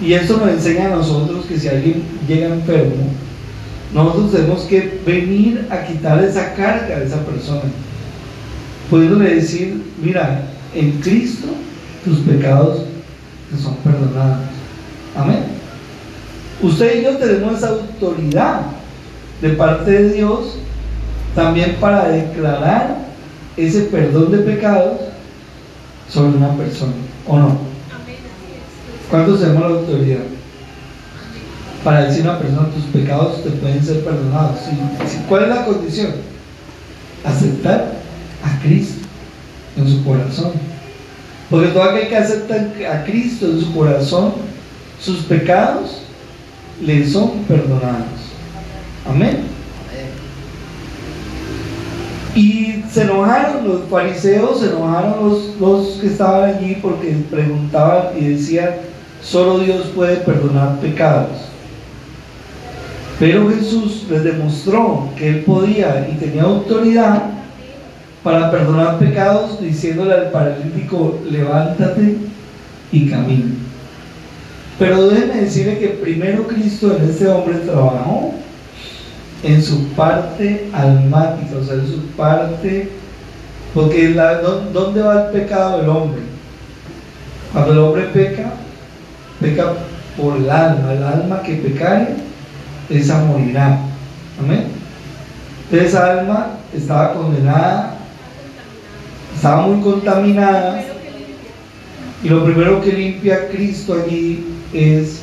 [0.00, 3.02] y esto nos enseña a nosotros que si alguien llega enfermo,
[3.92, 7.62] nosotros tenemos que venir a quitar esa carga de esa persona
[8.90, 10.42] pudiéndole decir, mira,
[10.74, 11.46] en Cristo
[12.04, 12.80] tus pecados
[13.50, 14.46] te son perdonados.
[15.16, 15.44] Amén.
[16.60, 18.62] Usted y yo tenemos esa autoridad
[19.40, 20.56] de parte de Dios
[21.34, 22.98] también para declarar
[23.56, 24.98] ese perdón de pecados
[26.08, 26.92] sobre una persona,
[27.26, 27.58] ¿o no?
[29.08, 30.18] ¿Cuántos tenemos la autoridad?
[31.84, 34.58] Para decir a una persona, tus pecados te pueden ser perdonados.
[35.28, 36.12] ¿Cuál es la condición?
[37.24, 37.99] Aceptar
[38.42, 39.06] a Cristo
[39.76, 40.52] en su corazón.
[41.48, 44.34] Porque todo aquel que acepta a Cristo en su corazón,
[45.00, 46.02] sus pecados
[46.80, 48.06] le son perdonados.
[49.08, 49.50] Amén.
[52.34, 58.28] Y se enojaron los fariseos, se enojaron los, los que estaban allí porque preguntaban y
[58.28, 58.70] decían,
[59.20, 61.50] solo Dios puede perdonar pecados.
[63.18, 67.39] Pero Jesús les demostró que él podía y tenía autoridad
[68.22, 72.18] para perdonar pecados, diciéndole al paralítico, levántate
[72.92, 73.54] y camina.
[74.78, 78.34] Pero déjenme decirle que primero Cristo en este hombre trabajó
[79.42, 82.90] en su parte almática, o sea, en su parte,
[83.74, 86.20] porque la, ¿dónde va el pecado del hombre?
[87.52, 88.52] Cuando el hombre peca,
[89.40, 89.72] peca
[90.16, 92.14] por el alma, el alma que pecare,
[92.90, 93.78] esa morirá.
[94.38, 94.64] Amén.
[95.72, 97.99] Esa alma estaba condenada
[99.34, 100.84] estaba muy contaminada
[102.22, 105.20] y lo primero que limpia Cristo allí es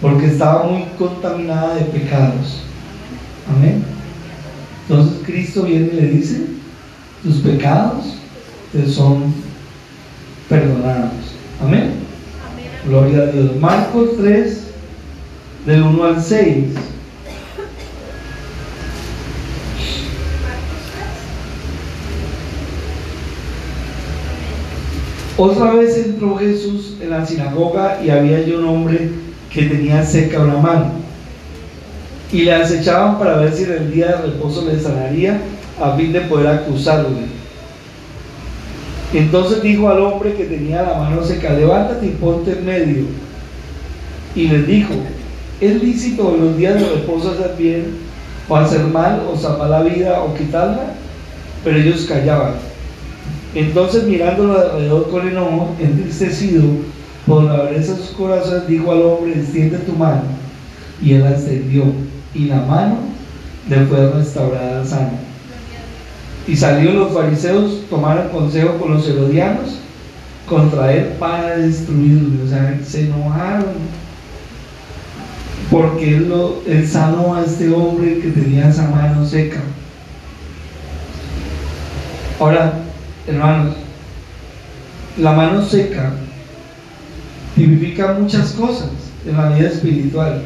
[0.00, 2.62] porque estaba muy contaminada de pecados.
[3.48, 3.82] Amén.
[4.88, 6.46] Entonces Cristo viene y le dice,
[7.22, 8.14] tus pecados
[8.72, 9.34] te son
[10.48, 11.12] perdonados.
[11.62, 11.94] Amén.
[12.86, 13.56] Gloria a Dios.
[13.56, 14.62] Marcos 3,
[15.66, 16.64] del 1 al 6.
[25.42, 29.08] Otra vez entró Jesús en la sinagoga y había allí un hombre
[29.50, 30.90] que tenía seca una mano.
[32.30, 35.40] Y le acechaban para ver si en el día de reposo le sanaría
[35.82, 37.20] a fin de poder acusarle.
[39.14, 43.04] Entonces dijo al hombre que tenía la mano seca, levántate y ponte en medio.
[44.34, 44.92] Y les dijo,
[45.58, 47.86] ¿es lícito en los días de reposo hacer bien
[48.46, 50.92] o hacer mal o salvar la vida o quitarla?
[51.64, 52.56] Pero ellos callaban.
[53.54, 56.62] Entonces mirándolo alrededor con enojo, entristecido
[57.26, 60.22] por la dureza de sus corazones, dijo al hombre, extiende tu mano.
[61.02, 61.84] y él ascendió
[62.34, 62.98] y la mano
[63.68, 65.12] le fue restaurada sana.
[66.46, 69.78] Y salieron los fariseos, tomaron consejo con los herodianos
[70.48, 72.44] contra él para destruirlo.
[72.44, 74.00] O sea, se enojaron
[75.70, 79.60] porque él, lo, él sanó a este hombre que tenía esa mano seca.
[82.40, 82.72] Ahora,
[83.30, 83.74] hermanos,
[85.18, 86.12] la mano seca
[87.54, 88.90] significa muchas cosas
[89.26, 90.42] en la vida espiritual.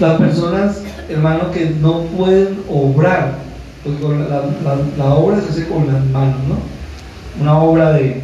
[0.00, 3.38] Las personas, hermano, que no pueden obrar,
[3.82, 4.24] porque
[4.98, 6.56] la, obra se hace con las manos, ¿no?
[7.40, 8.22] Una obra de,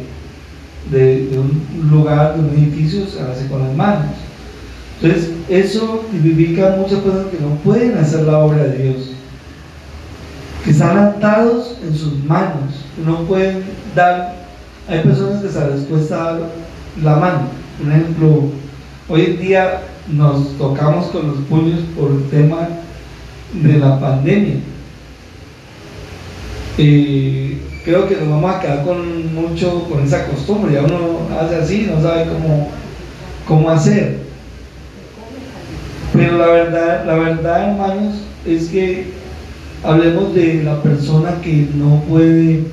[0.91, 4.11] de, un lugar, de un edificio, se hace con las manos.
[5.01, 9.11] Entonces, eso significa muchas personas que no pueden hacer la obra de Dios,
[10.71, 13.63] están atados en sus manos, no pueden
[13.95, 14.35] dar.
[14.87, 16.39] Hay personas que se les cuesta dar
[17.01, 17.41] la mano.
[17.77, 18.43] Por ejemplo,
[19.09, 22.67] hoy en día nos tocamos con los puños por el tema
[23.53, 24.55] de la pandemia.
[26.77, 30.73] Y creo que nos vamos a quedar con mucho con esa costumbre.
[30.73, 32.69] Ya uno hace así, no sabe cómo,
[33.47, 34.19] cómo hacer.
[36.13, 39.12] Pero la verdad, la verdad, hermanos, es que
[39.83, 42.63] hablemos de la persona que no puede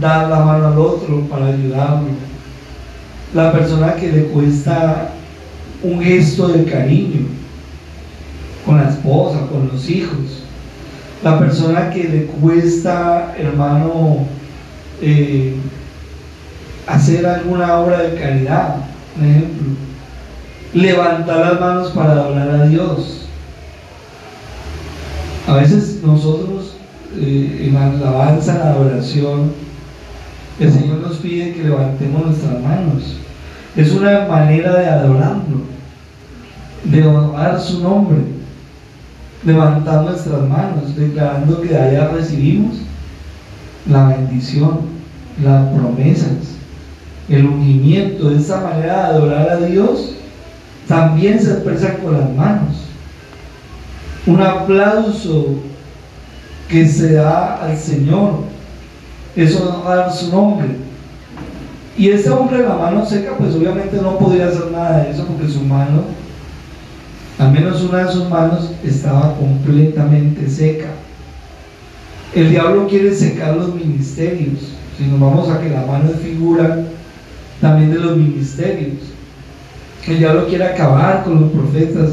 [0.00, 2.08] dar la mano al otro para ayudarlo.
[3.34, 5.10] La persona que le cuesta
[5.82, 7.26] un gesto de cariño
[8.64, 10.42] con la esposa, con los hijos.
[11.22, 14.26] La persona que le cuesta, hermano,
[15.00, 15.54] eh,
[16.86, 18.76] hacer alguna obra de caridad,
[19.16, 19.68] por ejemplo.
[20.74, 23.27] Levantar las manos para adorar a Dios.
[25.48, 26.74] A veces nosotros
[27.16, 29.50] eh, en la alabanza, la adoración,
[30.60, 33.16] el Señor nos pide que levantemos nuestras manos.
[33.74, 35.62] Es una manera de adorarlo,
[36.84, 38.18] de honrar su nombre,
[39.42, 42.80] levantar nuestras manos, declarando que de allá recibimos
[43.90, 44.80] la bendición,
[45.42, 46.56] las promesas,
[47.30, 48.28] el ungimiento.
[48.28, 50.12] De esa manera de adorar a Dios
[50.86, 52.87] también se expresa con las manos.
[54.28, 55.54] Un aplauso
[56.68, 58.40] que se da al Señor
[59.34, 60.68] es honrar su nombre
[61.96, 65.24] y ese hombre de la mano seca, pues obviamente no podía hacer nada de eso
[65.24, 66.02] porque su mano,
[67.38, 70.88] al menos una de sus manos, estaba completamente seca.
[72.34, 74.58] El diablo quiere secar los ministerios.
[74.98, 76.84] Si nos vamos a que la mano es figura
[77.62, 78.98] también de los ministerios.
[80.06, 82.10] El diablo quiere acabar con los profetas,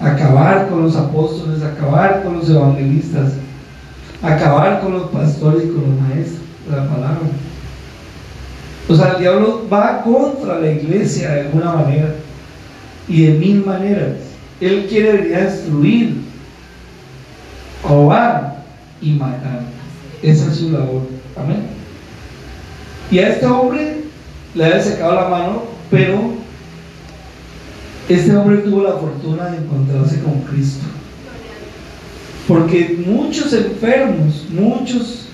[0.00, 3.34] acabar con los apóstoles, acabar con los evangelistas,
[4.22, 7.20] acabar con los pastores y con los maestros de la palabra.
[8.88, 12.14] O sea, el diablo va contra la iglesia de alguna manera
[13.08, 14.16] y de mil maneras.
[14.60, 16.16] Él quiere venir a destruir,
[17.88, 18.62] robar
[19.00, 19.60] y matar.
[20.22, 21.02] Esa es su labor.
[21.36, 21.62] Amén.
[23.10, 24.04] Y a este hombre
[24.54, 26.41] le había secado la mano, pero
[28.08, 30.84] este hombre tuvo la fortuna de encontrarse con Cristo.
[32.48, 35.26] Porque muchos enfermos, muchos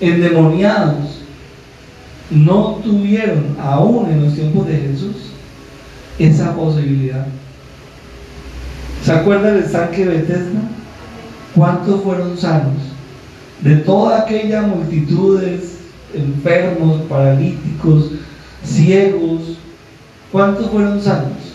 [0.00, 1.20] endemoniados,
[2.30, 5.16] no tuvieron aún en los tiempos de Jesús
[6.18, 7.26] esa posibilidad.
[9.04, 10.60] ¿Se acuerdan del estanque de Bethesda?
[11.54, 12.74] ¿Cuántos fueron sanos?
[13.60, 15.60] De toda aquella multitud de
[16.14, 18.12] enfermos, paralíticos,
[18.64, 19.58] ciegos,
[20.30, 21.51] ¿cuántos fueron sanos?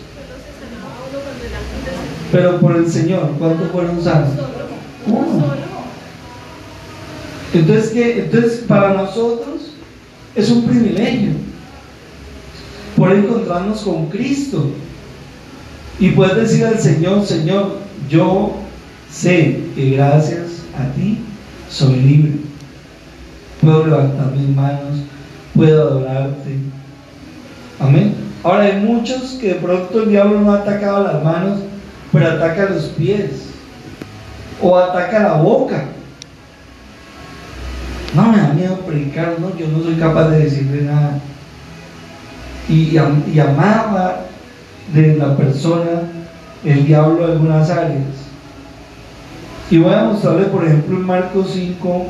[2.30, 4.30] Pero por el Señor, ¿cuántos fueron sanos?
[5.06, 5.44] Uno.
[7.54, 8.20] Entonces, ¿qué?
[8.20, 9.72] Entonces, para nosotros,
[10.34, 11.32] es un privilegio
[12.96, 14.70] por encontrarnos con Cristo
[15.98, 18.54] y poder decir al Señor, Señor, yo
[19.10, 21.18] sé que gracias a ti
[21.70, 22.32] soy libre.
[23.60, 25.00] Puedo levantar mis manos,
[25.54, 26.56] puedo adorarte.
[27.80, 28.14] Amén.
[28.42, 31.58] Ahora hay muchos que de pronto el diablo no ha atacado las manos,
[32.12, 33.50] pero ataca los pies
[34.60, 35.84] o ataca la boca
[38.14, 41.20] no, me da miedo predicar, no, yo no soy capaz de decirle nada.
[42.68, 44.24] Y, amaba
[44.92, 46.02] de la persona
[46.64, 48.02] el diablo en algunas áreas.
[49.70, 52.06] Y voy a mostrarle, por ejemplo, en Marcos 5,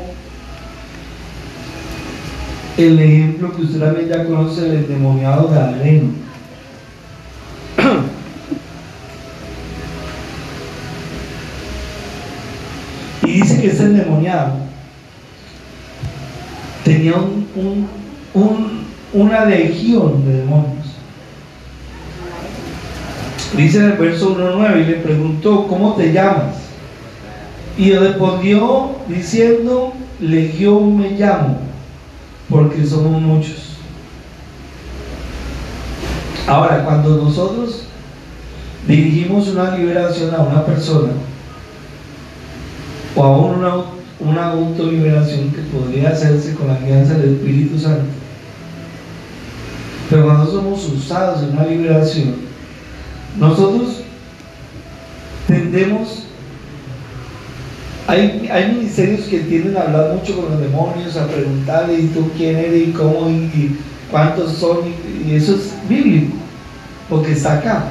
[2.76, 6.10] el ejemplo que usted también ya conoce del endemoniado Gadareno.
[13.88, 14.68] endemoniado
[16.84, 17.86] tenía un,
[19.12, 20.86] una legión de demonios.
[23.56, 26.56] Dice en el verso 1.9 y le preguntó, ¿cómo te llamas?
[27.76, 31.58] Y respondió diciendo, Legión me llamo,
[32.48, 33.76] porque somos muchos.
[36.46, 37.84] Ahora, cuando nosotros
[38.86, 41.12] dirigimos una liberación a una persona,
[43.18, 43.74] o a una,
[44.20, 48.04] una autoliberación que podría hacerse con la alianza del Espíritu Santo,
[50.08, 52.36] pero cuando somos usados en una liberación,
[53.38, 54.02] nosotros
[55.48, 56.24] tendemos
[58.06, 62.30] hay, hay, ministerios que tienden a hablar mucho con los demonios, a preguntarle, ¿y tú
[62.38, 62.88] quién eres?
[62.88, 63.28] ¿Y cómo?
[63.28, 63.76] ¿Y,
[64.10, 64.78] cuántos son?
[65.26, 66.34] Y, eso es bíblico,
[67.10, 67.84] porque está acá.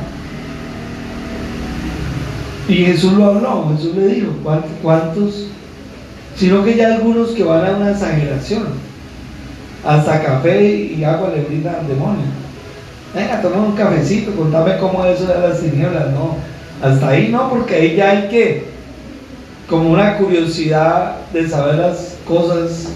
[2.68, 4.32] Y Jesús lo habló, Jesús le dijo,
[4.82, 5.48] ¿cuántos?
[6.36, 8.66] Sino que ya algunos que van a una exageración
[9.86, 12.26] hasta café y agua le brindan al demonio.
[13.16, 16.12] Venga, toma un cafecito, contame cómo es eso de las tinieblas.
[16.12, 16.36] No,
[16.82, 18.66] hasta ahí no, porque ahí ya hay que,
[19.70, 22.90] como una curiosidad de saber las cosas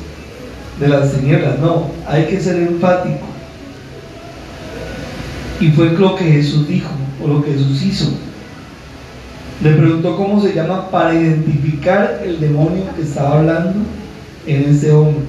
[0.79, 1.59] de las tinieblas.
[1.59, 3.25] No, hay que ser enfático.
[5.61, 6.89] Y fue lo que Jesús dijo,
[7.23, 8.11] o lo que Jesús hizo.
[9.63, 13.79] Le preguntó cómo se llama para identificar el demonio que estaba hablando
[14.47, 15.23] en ese hombre.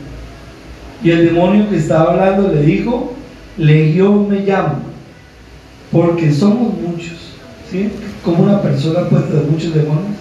[1.04, 3.12] Y el demonio que estaba hablando le dijo,
[3.58, 4.76] Legión me llamo,
[5.90, 7.18] porque somos muchos.
[7.70, 7.90] ¿Sí?
[8.24, 10.16] ¿Cómo una persona puede tener muchos demonios?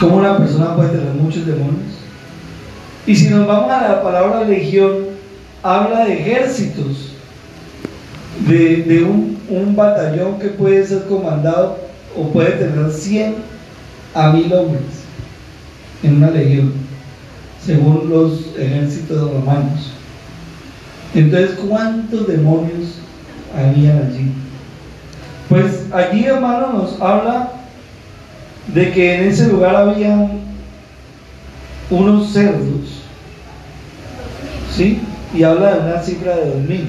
[0.00, 1.96] ¿Cómo una persona puede tener muchos demonios?
[3.06, 4.92] Y si nos vamos a la palabra legión,
[5.62, 7.12] habla de ejércitos,
[8.46, 11.85] de, un, un, batallón que puede ser comandado
[12.16, 13.34] o puede tener 100
[14.14, 14.82] a 1000 hombres
[16.02, 16.72] en una legión
[17.64, 19.90] según los ejércitos romanos.
[21.14, 22.98] Entonces, ¿cuántos demonios
[23.56, 24.30] había allí?
[25.48, 27.52] Pues allí, hermano, nos habla
[28.72, 30.28] de que en ese lugar había
[31.90, 33.02] unos cerdos,
[34.74, 35.00] ¿sí?
[35.34, 36.86] Y habla de una cifra de dos mil.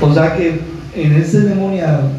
[0.00, 0.60] O sea que
[0.94, 2.10] en ese demoniado,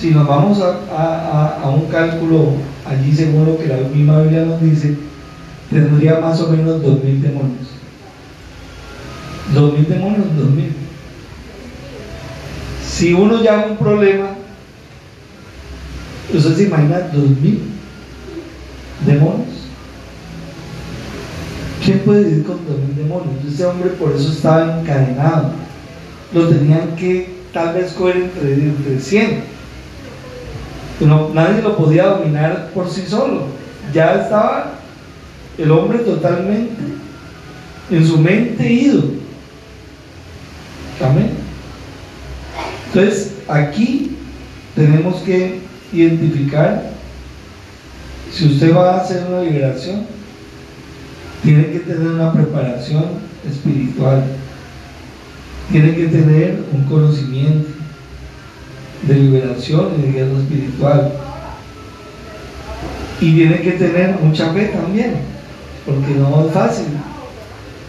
[0.00, 2.54] si nos vamos a, a un cálculo
[2.86, 4.96] allí según lo que la misma Biblia nos dice,
[5.70, 7.68] tendría más o menos dos mil demonios.
[9.54, 10.72] Dos mil demonios, dos mil.
[12.86, 14.30] Si uno llama un problema,
[16.32, 17.62] ¿usted se imagina dos mil
[19.06, 19.48] demonios?
[21.84, 23.44] ¿Quién puede vivir con dos mil demonios?
[23.46, 25.50] Ese hombre por eso estaba encadenado.
[26.32, 29.59] Lo tenían que tal vez coger entre, entre 100.
[31.06, 33.44] Nadie lo podía dominar por sí solo.
[33.92, 34.72] Ya estaba
[35.58, 36.82] el hombre totalmente
[37.90, 39.02] en su mente ido.
[41.02, 41.30] Amén.
[42.86, 44.16] Entonces, aquí
[44.74, 45.60] tenemos que
[45.92, 46.90] identificar,
[48.32, 50.06] si usted va a hacer una liberación,
[51.42, 53.04] tiene que tener una preparación
[53.48, 54.24] espiritual,
[55.70, 57.79] tiene que tener un conocimiento
[59.02, 61.12] de liberación y de guerra espiritual.
[63.20, 65.30] Y tiene que tener mucha fe también
[65.84, 66.86] porque no es fácil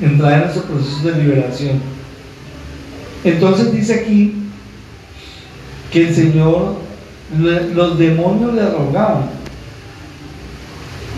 [0.01, 1.79] entrar en esos procesos de liberación.
[3.23, 4.35] Entonces dice aquí
[5.91, 6.75] que el Señor,
[7.73, 9.41] los demonios le rogaban.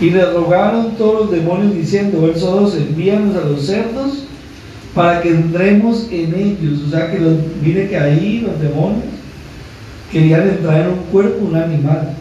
[0.00, 4.24] Y le rogaron todos los demonios diciendo, verso 12, envíanos a los cerdos
[4.94, 6.80] para que entremos en ellos.
[6.86, 9.04] O sea que los, mire que ahí los demonios
[10.10, 12.14] querían entrar en un cuerpo, un animal.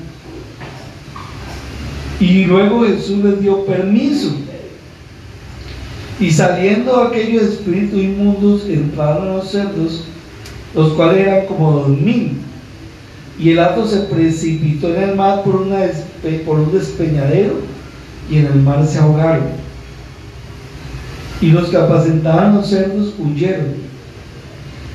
[2.20, 4.36] Y luego Jesús les dio permiso.
[6.20, 10.06] Y saliendo aquellos espíritus inmundos entraron los cerdos,
[10.74, 12.38] los cuales eran como dos mil.
[13.38, 15.68] Y el hato se precipitó en el mar por,
[16.46, 17.56] por un despeñadero
[18.30, 19.48] y en el mar se ahogaron.
[21.42, 23.84] Y los que apacentaban los cerdos huyeron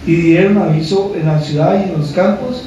[0.07, 2.64] y dieron aviso en la ciudad y en los campos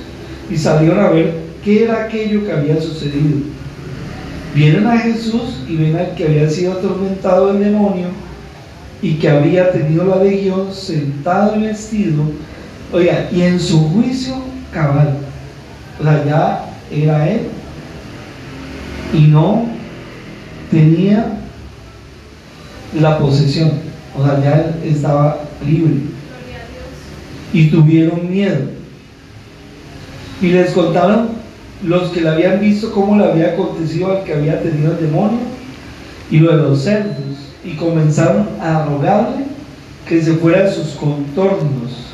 [0.51, 1.33] y salieron a ver
[1.63, 3.39] qué era aquello que había sucedido.
[4.53, 8.07] Vienen a Jesús y ven al que había sido atormentado el demonio
[9.01, 12.23] y que había tenido la legión sentado y vestido,
[12.91, 14.35] oiga, y en su juicio
[14.73, 15.17] cabal.
[15.99, 17.41] O sea, ya era él
[19.13, 19.65] y no
[20.69, 21.37] tenía
[22.99, 23.71] la posesión.
[24.17, 25.93] O sea, ya él estaba libre.
[27.53, 28.80] Y tuvieron miedo.
[30.41, 31.29] Y les contaron
[31.83, 35.39] los que le habían visto cómo le había acontecido al que había tenido el demonio
[36.29, 37.15] y lo de los cerdos
[37.63, 39.45] y comenzaron a rogarle
[40.07, 42.07] que se fuera de sus contornos.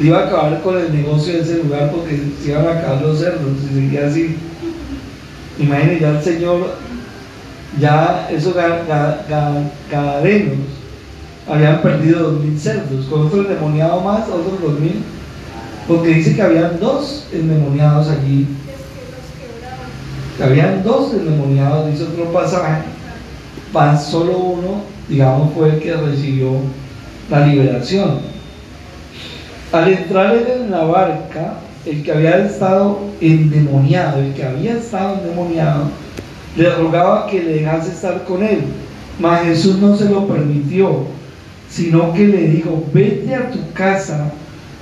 [0.00, 3.18] iba a acabar con el negocio de ese lugar porque se iban a acabar los
[3.18, 4.36] cerdos y seguía así.
[5.58, 6.74] Imagínense ya el Señor,
[7.80, 10.58] ya esos ganaderos
[11.48, 15.02] habían perdido dos mil cerdos, con otro endemoniado más, otros dos mil,
[15.88, 18.46] porque dice que habían dos endemoniados allí.
[20.42, 22.82] Habían dos endemoniados, dice otro pasaje,
[23.72, 26.52] más solo uno, digamos, fue el que recibió
[27.30, 28.20] la liberación.
[29.72, 31.54] Al entrar en la barca,
[31.86, 35.84] el que había estado endemoniado, el que había estado endemoniado,
[36.56, 38.60] le rogaba que le dejase estar con él.
[39.18, 41.04] Mas Jesús no se lo permitió,
[41.70, 44.32] sino que le dijo, vete a tu casa,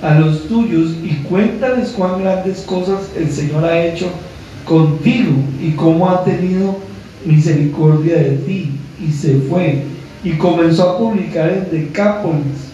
[0.01, 4.07] a los tuyos, y cuéntales cuán grandes cosas el Señor ha hecho
[4.65, 5.31] contigo
[5.61, 6.77] y cómo ha tenido
[7.25, 8.71] misericordia de ti.
[8.99, 9.83] Y se fue
[10.23, 12.71] y comenzó a publicar en Decápolis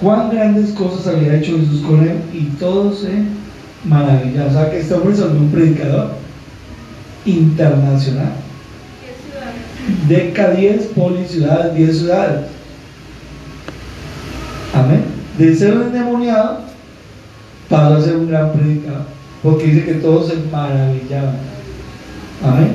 [0.00, 3.10] cuán grandes cosas había hecho Jesús con él y todos se
[3.84, 4.50] maravillaron.
[4.50, 6.12] O sea que este hombre se un predicador
[7.24, 8.32] internacional.
[10.08, 12.46] De 10 ciudades, 10 ciudades.
[14.74, 15.19] Amén.
[15.38, 16.60] De ser endemoniado,
[17.68, 19.02] pasó a ser un gran predicador.
[19.42, 21.36] Porque dice que todos se maravillaban.
[22.44, 22.74] Amén.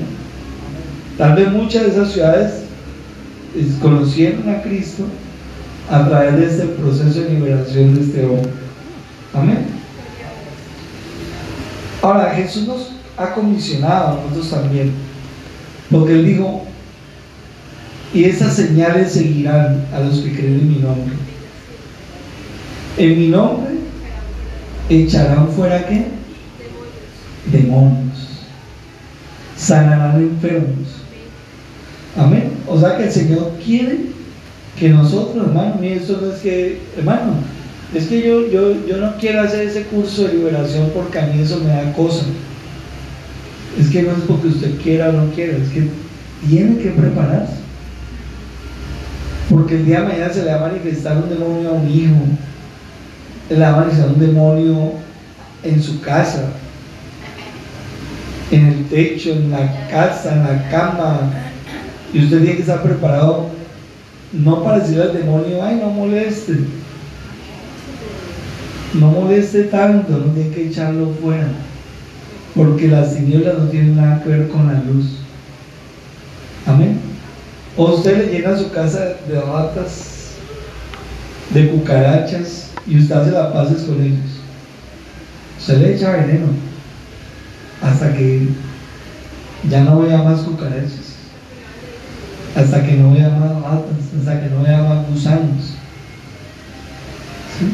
[1.17, 2.63] Tal vez muchas de esas ciudades
[3.81, 5.05] conocieron a Cristo
[5.89, 8.51] a través de este proceso de liberación de este hombre.
[9.33, 9.65] Amén.
[12.01, 14.91] Ahora, Jesús nos ha comisionado a nosotros también,
[15.89, 16.63] porque Él dijo,
[18.13, 21.13] y esas señales seguirán a los que creen en mi nombre.
[22.97, 23.75] En mi nombre
[24.89, 26.05] echarán fuera qué?
[27.51, 28.45] Demonios.
[29.57, 31.01] Sanarán enfermos.
[32.15, 32.51] Amén.
[32.67, 33.97] O sea que el Señor quiere
[34.79, 37.33] que nosotros, hermano, y esto no es que, hermano,
[37.93, 41.41] es que yo, yo, yo no quiero hacer ese curso de liberación porque a mí
[41.41, 42.25] eso me da cosa.
[43.79, 45.89] Es que no es porque usted quiera o no quiera, es que
[46.47, 47.55] tiene que prepararse.
[49.49, 52.15] Porque el día de mañana se le va a manifestar un demonio a un hijo,
[53.49, 54.93] le va a un demonio
[55.63, 56.51] en su casa,
[58.51, 61.31] en el techo, en la casa, en la cama,
[62.13, 63.49] y usted tiene que estar preparado
[64.31, 66.53] no para decirle al demonio, ay, no moleste.
[68.93, 71.47] No moleste tanto, no tiene que echarlo fuera.
[72.55, 75.19] Porque las tinieblas no tienen nada que ver con la luz.
[76.65, 76.99] Amén.
[77.77, 80.31] O usted le llena su casa de ratas,
[81.53, 84.19] de cucarachas, y usted hace la paces con ellos.
[85.59, 86.47] Usted le echa veneno
[87.81, 88.47] hasta que
[89.69, 91.15] ya no vea más cucarachas
[92.55, 95.73] hasta que no vea más ratas, hasta que no vea más gusanos.
[97.59, 97.65] ¿Sí?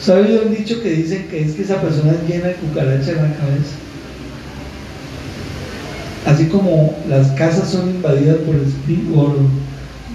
[0.00, 3.16] ¿Sabes un dicho que dicen que es que esa persona es llena de cucarachas en
[3.16, 3.76] la cabeza?
[6.26, 9.36] Así como las casas son invadidas por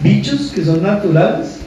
[0.02, 1.59] bichos que son naturales,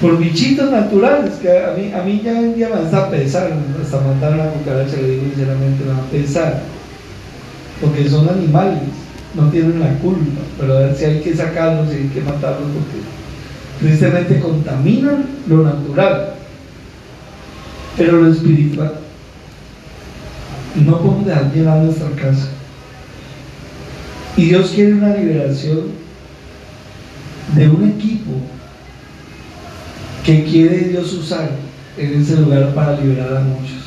[0.00, 4.00] por bichitos naturales, que a mí, a mí ya en día me hasta pesar, hasta
[4.00, 6.62] matar una cucaracha, le digo sinceramente, me va a pesar,
[7.80, 8.80] porque son animales
[9.34, 12.70] no tienen la culpa, pero a ver si hay que sacarlos y hay que matarlos
[12.70, 13.00] porque
[13.80, 16.34] tristemente contaminan lo natural,
[17.96, 18.94] pero lo espiritual.
[20.84, 22.48] No podemos dejar llenar nuestra casa.
[24.36, 25.82] Y Dios quiere una liberación
[27.54, 28.32] de un equipo
[30.24, 31.50] que quiere Dios usar
[31.98, 33.84] en ese lugar para liberar a muchos.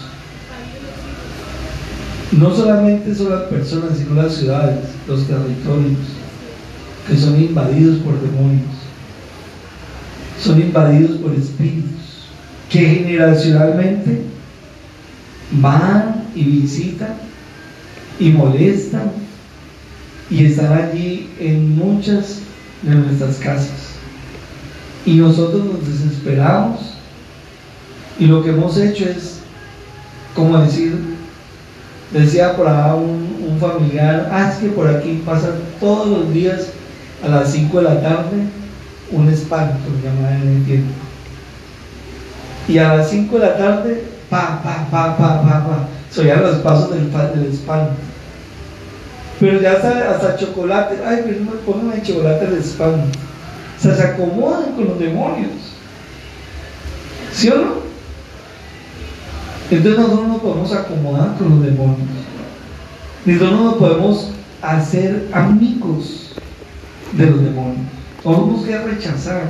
[2.31, 5.97] No solamente son las personas, sino las ciudades, los territorios,
[7.07, 8.67] que son invadidos por demonios,
[10.39, 12.27] son invadidos por espíritus,
[12.69, 14.21] que generacionalmente
[15.53, 17.15] van y visitan
[18.19, 19.11] y molestan
[20.29, 22.39] y están allí en muchas
[22.83, 23.86] de nuestras casas.
[25.07, 26.81] Y nosotros nos desesperamos
[28.19, 29.39] y lo que hemos hecho es,
[30.35, 31.17] como decir,
[32.11, 36.67] Decía por ahí un, familiar, ah, es que por aquí pasan todos los días
[37.23, 38.37] a las 5 de la tarde
[39.11, 40.93] un espanto, llamaba en el tiempo.
[42.67, 46.57] Y a las 5 de la tarde, pa, pa, pa, pa, pa, pa, soñar los
[46.57, 47.93] pasos del, del espanto.
[49.39, 53.17] Pero ya hasta, hasta chocolate, ay, pero no me pongan el chocolate del espanto.
[53.79, 55.51] Se acomodan con los demonios.
[57.33, 57.73] ¿Sí o no?
[59.69, 62.09] Entonces nosotros no nos podemos acomodar con los demonios.
[63.25, 66.33] Nosotros no nos podemos hacer amigos
[67.13, 67.85] de los demonios.
[68.23, 69.43] Tenemos que rechazar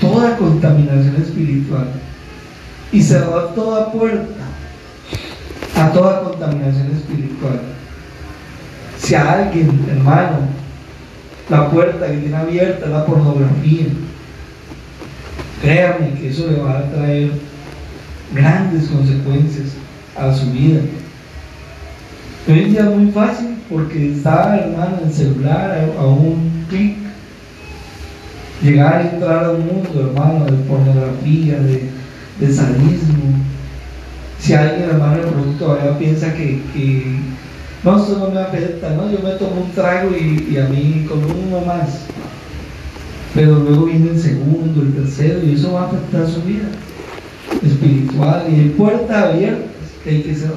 [0.00, 1.88] toda contaminación espiritual.
[2.92, 4.44] y cerrar toda puerta
[5.74, 7.60] a toda contaminación espiritual.
[8.96, 10.38] Si a alguien, hermano,
[11.48, 13.86] la puerta que tiene abierta la pornografía,
[15.62, 17.30] créame que eso le va a traer
[18.34, 19.68] grandes consecuencias
[20.16, 20.80] a su vida.
[22.48, 26.96] Hoy en día es muy fácil porque está, hermano, el celular a, un clic.
[28.62, 33.34] Llegar y entrar a un mundo, hermano, de pornografía, de, sadismo.
[34.38, 36.62] Si alguien, hermano, el producto todavía piensa que
[37.86, 39.08] no, eso no me afecta, ¿no?
[39.08, 42.00] Yo me tomo un trago y, a mí con uno más.
[43.32, 46.66] Pero luego viene el segundo, el tercero, y eso va a afectar su vida
[47.64, 48.44] espiritual.
[48.50, 49.70] Y hay puertas abiertas
[50.02, 50.56] que hay que cerrar.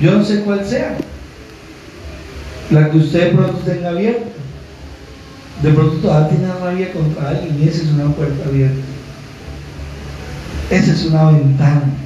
[0.00, 0.96] Yo no sé cuál sea.
[2.70, 4.30] La que usted de pronto tenga abierta.
[5.62, 8.80] De pronto todavía tiene rabia contra alguien y esa es una puerta abierta.
[10.70, 12.03] Esa es una ventana.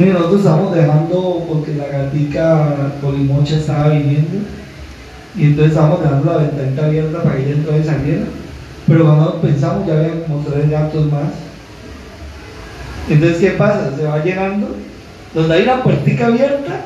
[0.00, 4.38] Mira, nosotros estamos dejando porque la gatica colimocha estaba viniendo
[5.36, 8.24] y entonces estamos dejando la ventanita abierta para que ella entonces saliera.
[8.88, 11.28] Pero cuando pensamos ya había como tres gatos más.
[13.10, 13.94] Entonces, ¿qué pasa?
[13.94, 14.74] Se va llegando
[15.34, 16.80] donde hay una puertica abierta,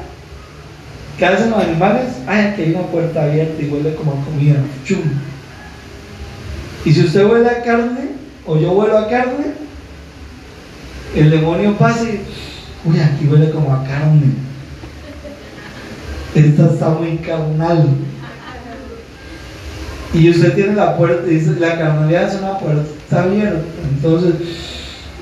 [1.17, 2.17] ¿qué hacen los animales?
[2.27, 4.57] Ay, aquí hay una puerta abierta y huele como a comida.
[4.85, 5.03] Chum.
[6.85, 8.09] Y si usted huele a carne,
[8.45, 9.53] o yo huelo a carne,
[11.15, 12.21] el demonio pasa y,
[12.85, 14.33] uy, aquí huele como a carne.
[16.35, 17.89] Esta está muy carnal.
[20.13, 23.65] Y usted tiene la puerta, dice, la carnalidad es una puerta abierta.
[23.95, 24.35] Entonces,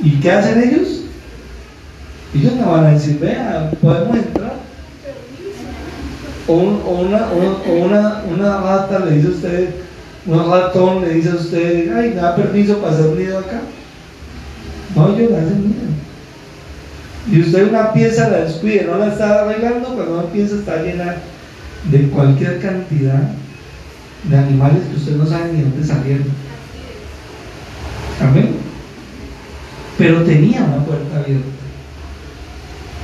[0.02, 1.02] ¿y qué hacen ellos?
[2.34, 4.54] Ellos no van a decir, vea, podemos entrar.
[6.48, 7.28] O, una,
[7.66, 9.68] una, una rata le dice a usted,
[10.26, 13.60] un ratón le dice a usted, ay, da permiso para hacer nido acá.
[14.94, 16.01] No, ellos le hacen nido.
[17.30, 21.16] Y usted una pieza la descuide, no la está arreglando, cuando una pieza está llena
[21.90, 23.30] de cualquier cantidad
[24.24, 26.26] de animales que usted no sabe ni dónde salieron.
[28.20, 28.56] Amén.
[29.98, 31.62] Pero tenía una puerta abierta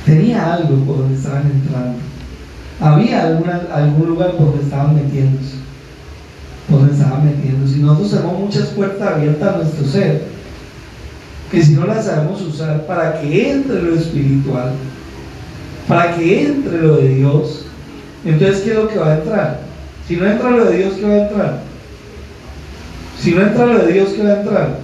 [0.09, 1.99] tenía algo por donde estaban entrando.
[2.79, 5.55] Había alguna, algún lugar por donde estaban metiéndose.
[6.69, 7.77] Por donde estaban metiéndose.
[7.77, 10.23] Y nosotros tenemos muchas puertas abiertas a nuestro ser.
[11.51, 14.71] Que si no las sabemos usar para que entre lo espiritual,
[15.87, 17.65] para que entre lo de Dios,
[18.23, 19.59] entonces ¿qué es lo que va a entrar?
[20.07, 21.59] Si no entra lo de Dios, ¿qué va a entrar?
[23.19, 24.77] Si no entra lo de Dios, ¿qué va a entrar?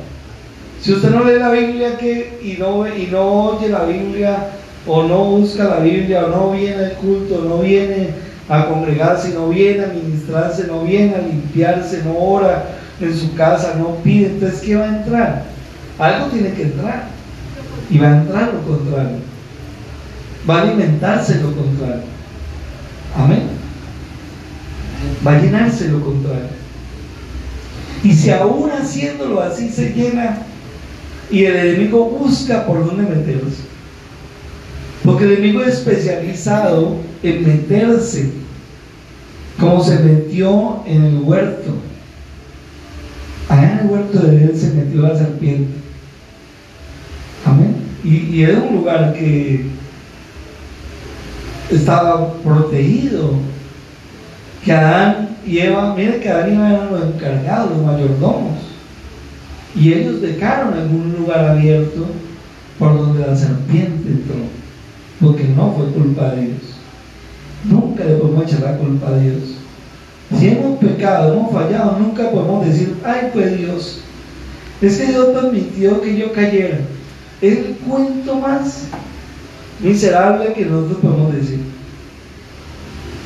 [0.82, 2.40] Si usted no lee la Biblia ¿qué?
[2.44, 4.50] y, no, y no oye la Biblia,
[4.86, 8.10] o no busca la Biblia, o no viene al culto, no viene
[8.50, 12.66] a congregarse, no viene a ministrarse, no viene a limpiarse, no ora
[13.02, 15.55] en su casa, no pide, entonces ¿qué va a entrar?
[16.00, 17.10] Algo tiene que entrar.
[17.90, 19.18] Y va a entrar lo contrario.
[20.50, 22.04] Va a alimentarse lo contrario.
[23.18, 23.44] Amén.
[25.26, 26.50] Va a llenarse lo contrario.
[28.04, 30.38] Y si aún haciéndolo así se llena
[31.32, 33.64] y el enemigo busca por dónde meterse,
[35.04, 38.32] porque el enemigo es especializado en meterse,
[39.60, 41.74] como se metió en el huerto.
[43.50, 45.85] Allá en el huerto de él se metió la serpiente.
[48.06, 48.30] Amén.
[48.32, 49.66] Y, era un lugar que
[51.72, 53.34] estaba protegido.
[54.64, 58.58] Que Adán y Eva, mire que Adán y Eva eran los encargados, los mayordomos.
[59.76, 62.06] Y ellos dejaron algún lugar abierto
[62.80, 64.36] por donde la serpiente entró
[65.20, 66.62] porque no fue culpa de Dios.
[67.66, 69.56] Nunca le podemos echar la culpa a Dios.
[70.38, 74.02] Si hemos pecado, hemos fallado, nunca podemos decir, ay pues Dios,
[74.82, 76.80] es que Dios permitió que yo cayera.
[77.42, 78.88] El cuento más
[79.80, 81.60] miserable que nosotros podemos decir.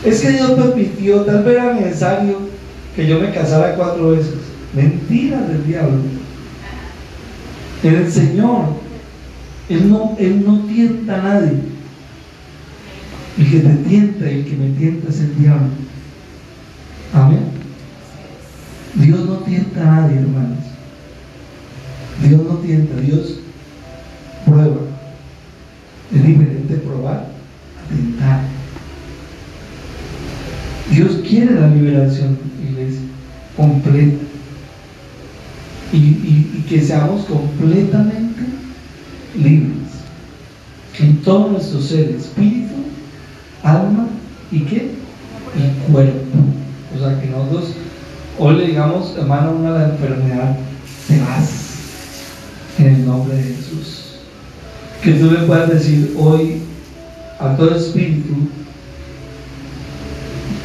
[0.04, 2.40] Es que Dios permitió, tal vez era necesario
[2.96, 4.36] que yo me casara cuatro veces.
[4.74, 6.00] Mentira del diablo.
[7.84, 8.66] El Señor,
[9.70, 11.60] Él no, Él no tienta a nadie.
[13.38, 15.70] El que te tienta y el que me tienta es el diablo.
[17.14, 17.40] Amén.
[18.96, 20.60] Dios no tienta a nadie, hermanos.
[22.22, 23.39] Dios no tienta, Dios
[24.50, 24.78] prueba.
[26.14, 27.28] Es diferente probar
[28.22, 28.42] a.
[30.92, 32.38] Dios quiere la liberación,
[32.68, 33.02] iglesia,
[33.56, 34.26] completa.
[35.92, 38.44] Y, que seamos completamente
[39.36, 39.90] libres
[41.00, 42.76] en todo nuestro ser, espíritu,
[43.64, 44.08] alma
[44.52, 44.92] y qué?
[45.56, 46.38] Y cuerpo.
[46.96, 47.74] O sea que nosotros
[48.38, 50.58] hoy le digamos, hermano, una la enfermedad,
[51.08, 51.70] te vas
[52.78, 53.99] en el nombre de Jesús.
[55.02, 56.62] Que tú le puedas decir hoy
[57.40, 58.50] a todo espíritu,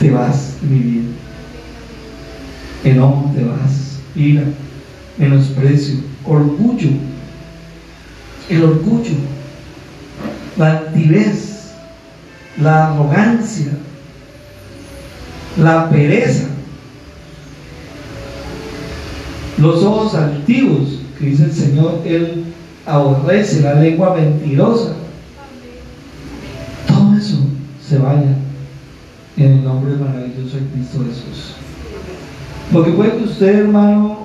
[0.00, 1.08] te vas mi vida.
[2.84, 3.98] Enojo, te vas.
[4.16, 4.44] Ira,
[5.18, 6.90] menosprecio, orgullo.
[8.48, 9.14] El orgullo,
[10.56, 11.72] la altivez,
[12.60, 13.72] la arrogancia,
[15.56, 16.48] la pereza,
[19.56, 22.53] los ojos altivos, que dice el Señor, Él
[22.86, 24.94] aborrece la lengua mentirosa.
[26.86, 27.36] Todo eso
[27.86, 28.36] se vaya
[29.36, 31.54] en el nombre maravilloso de Cristo Jesús.
[32.72, 34.23] Porque puede que usted, hermano,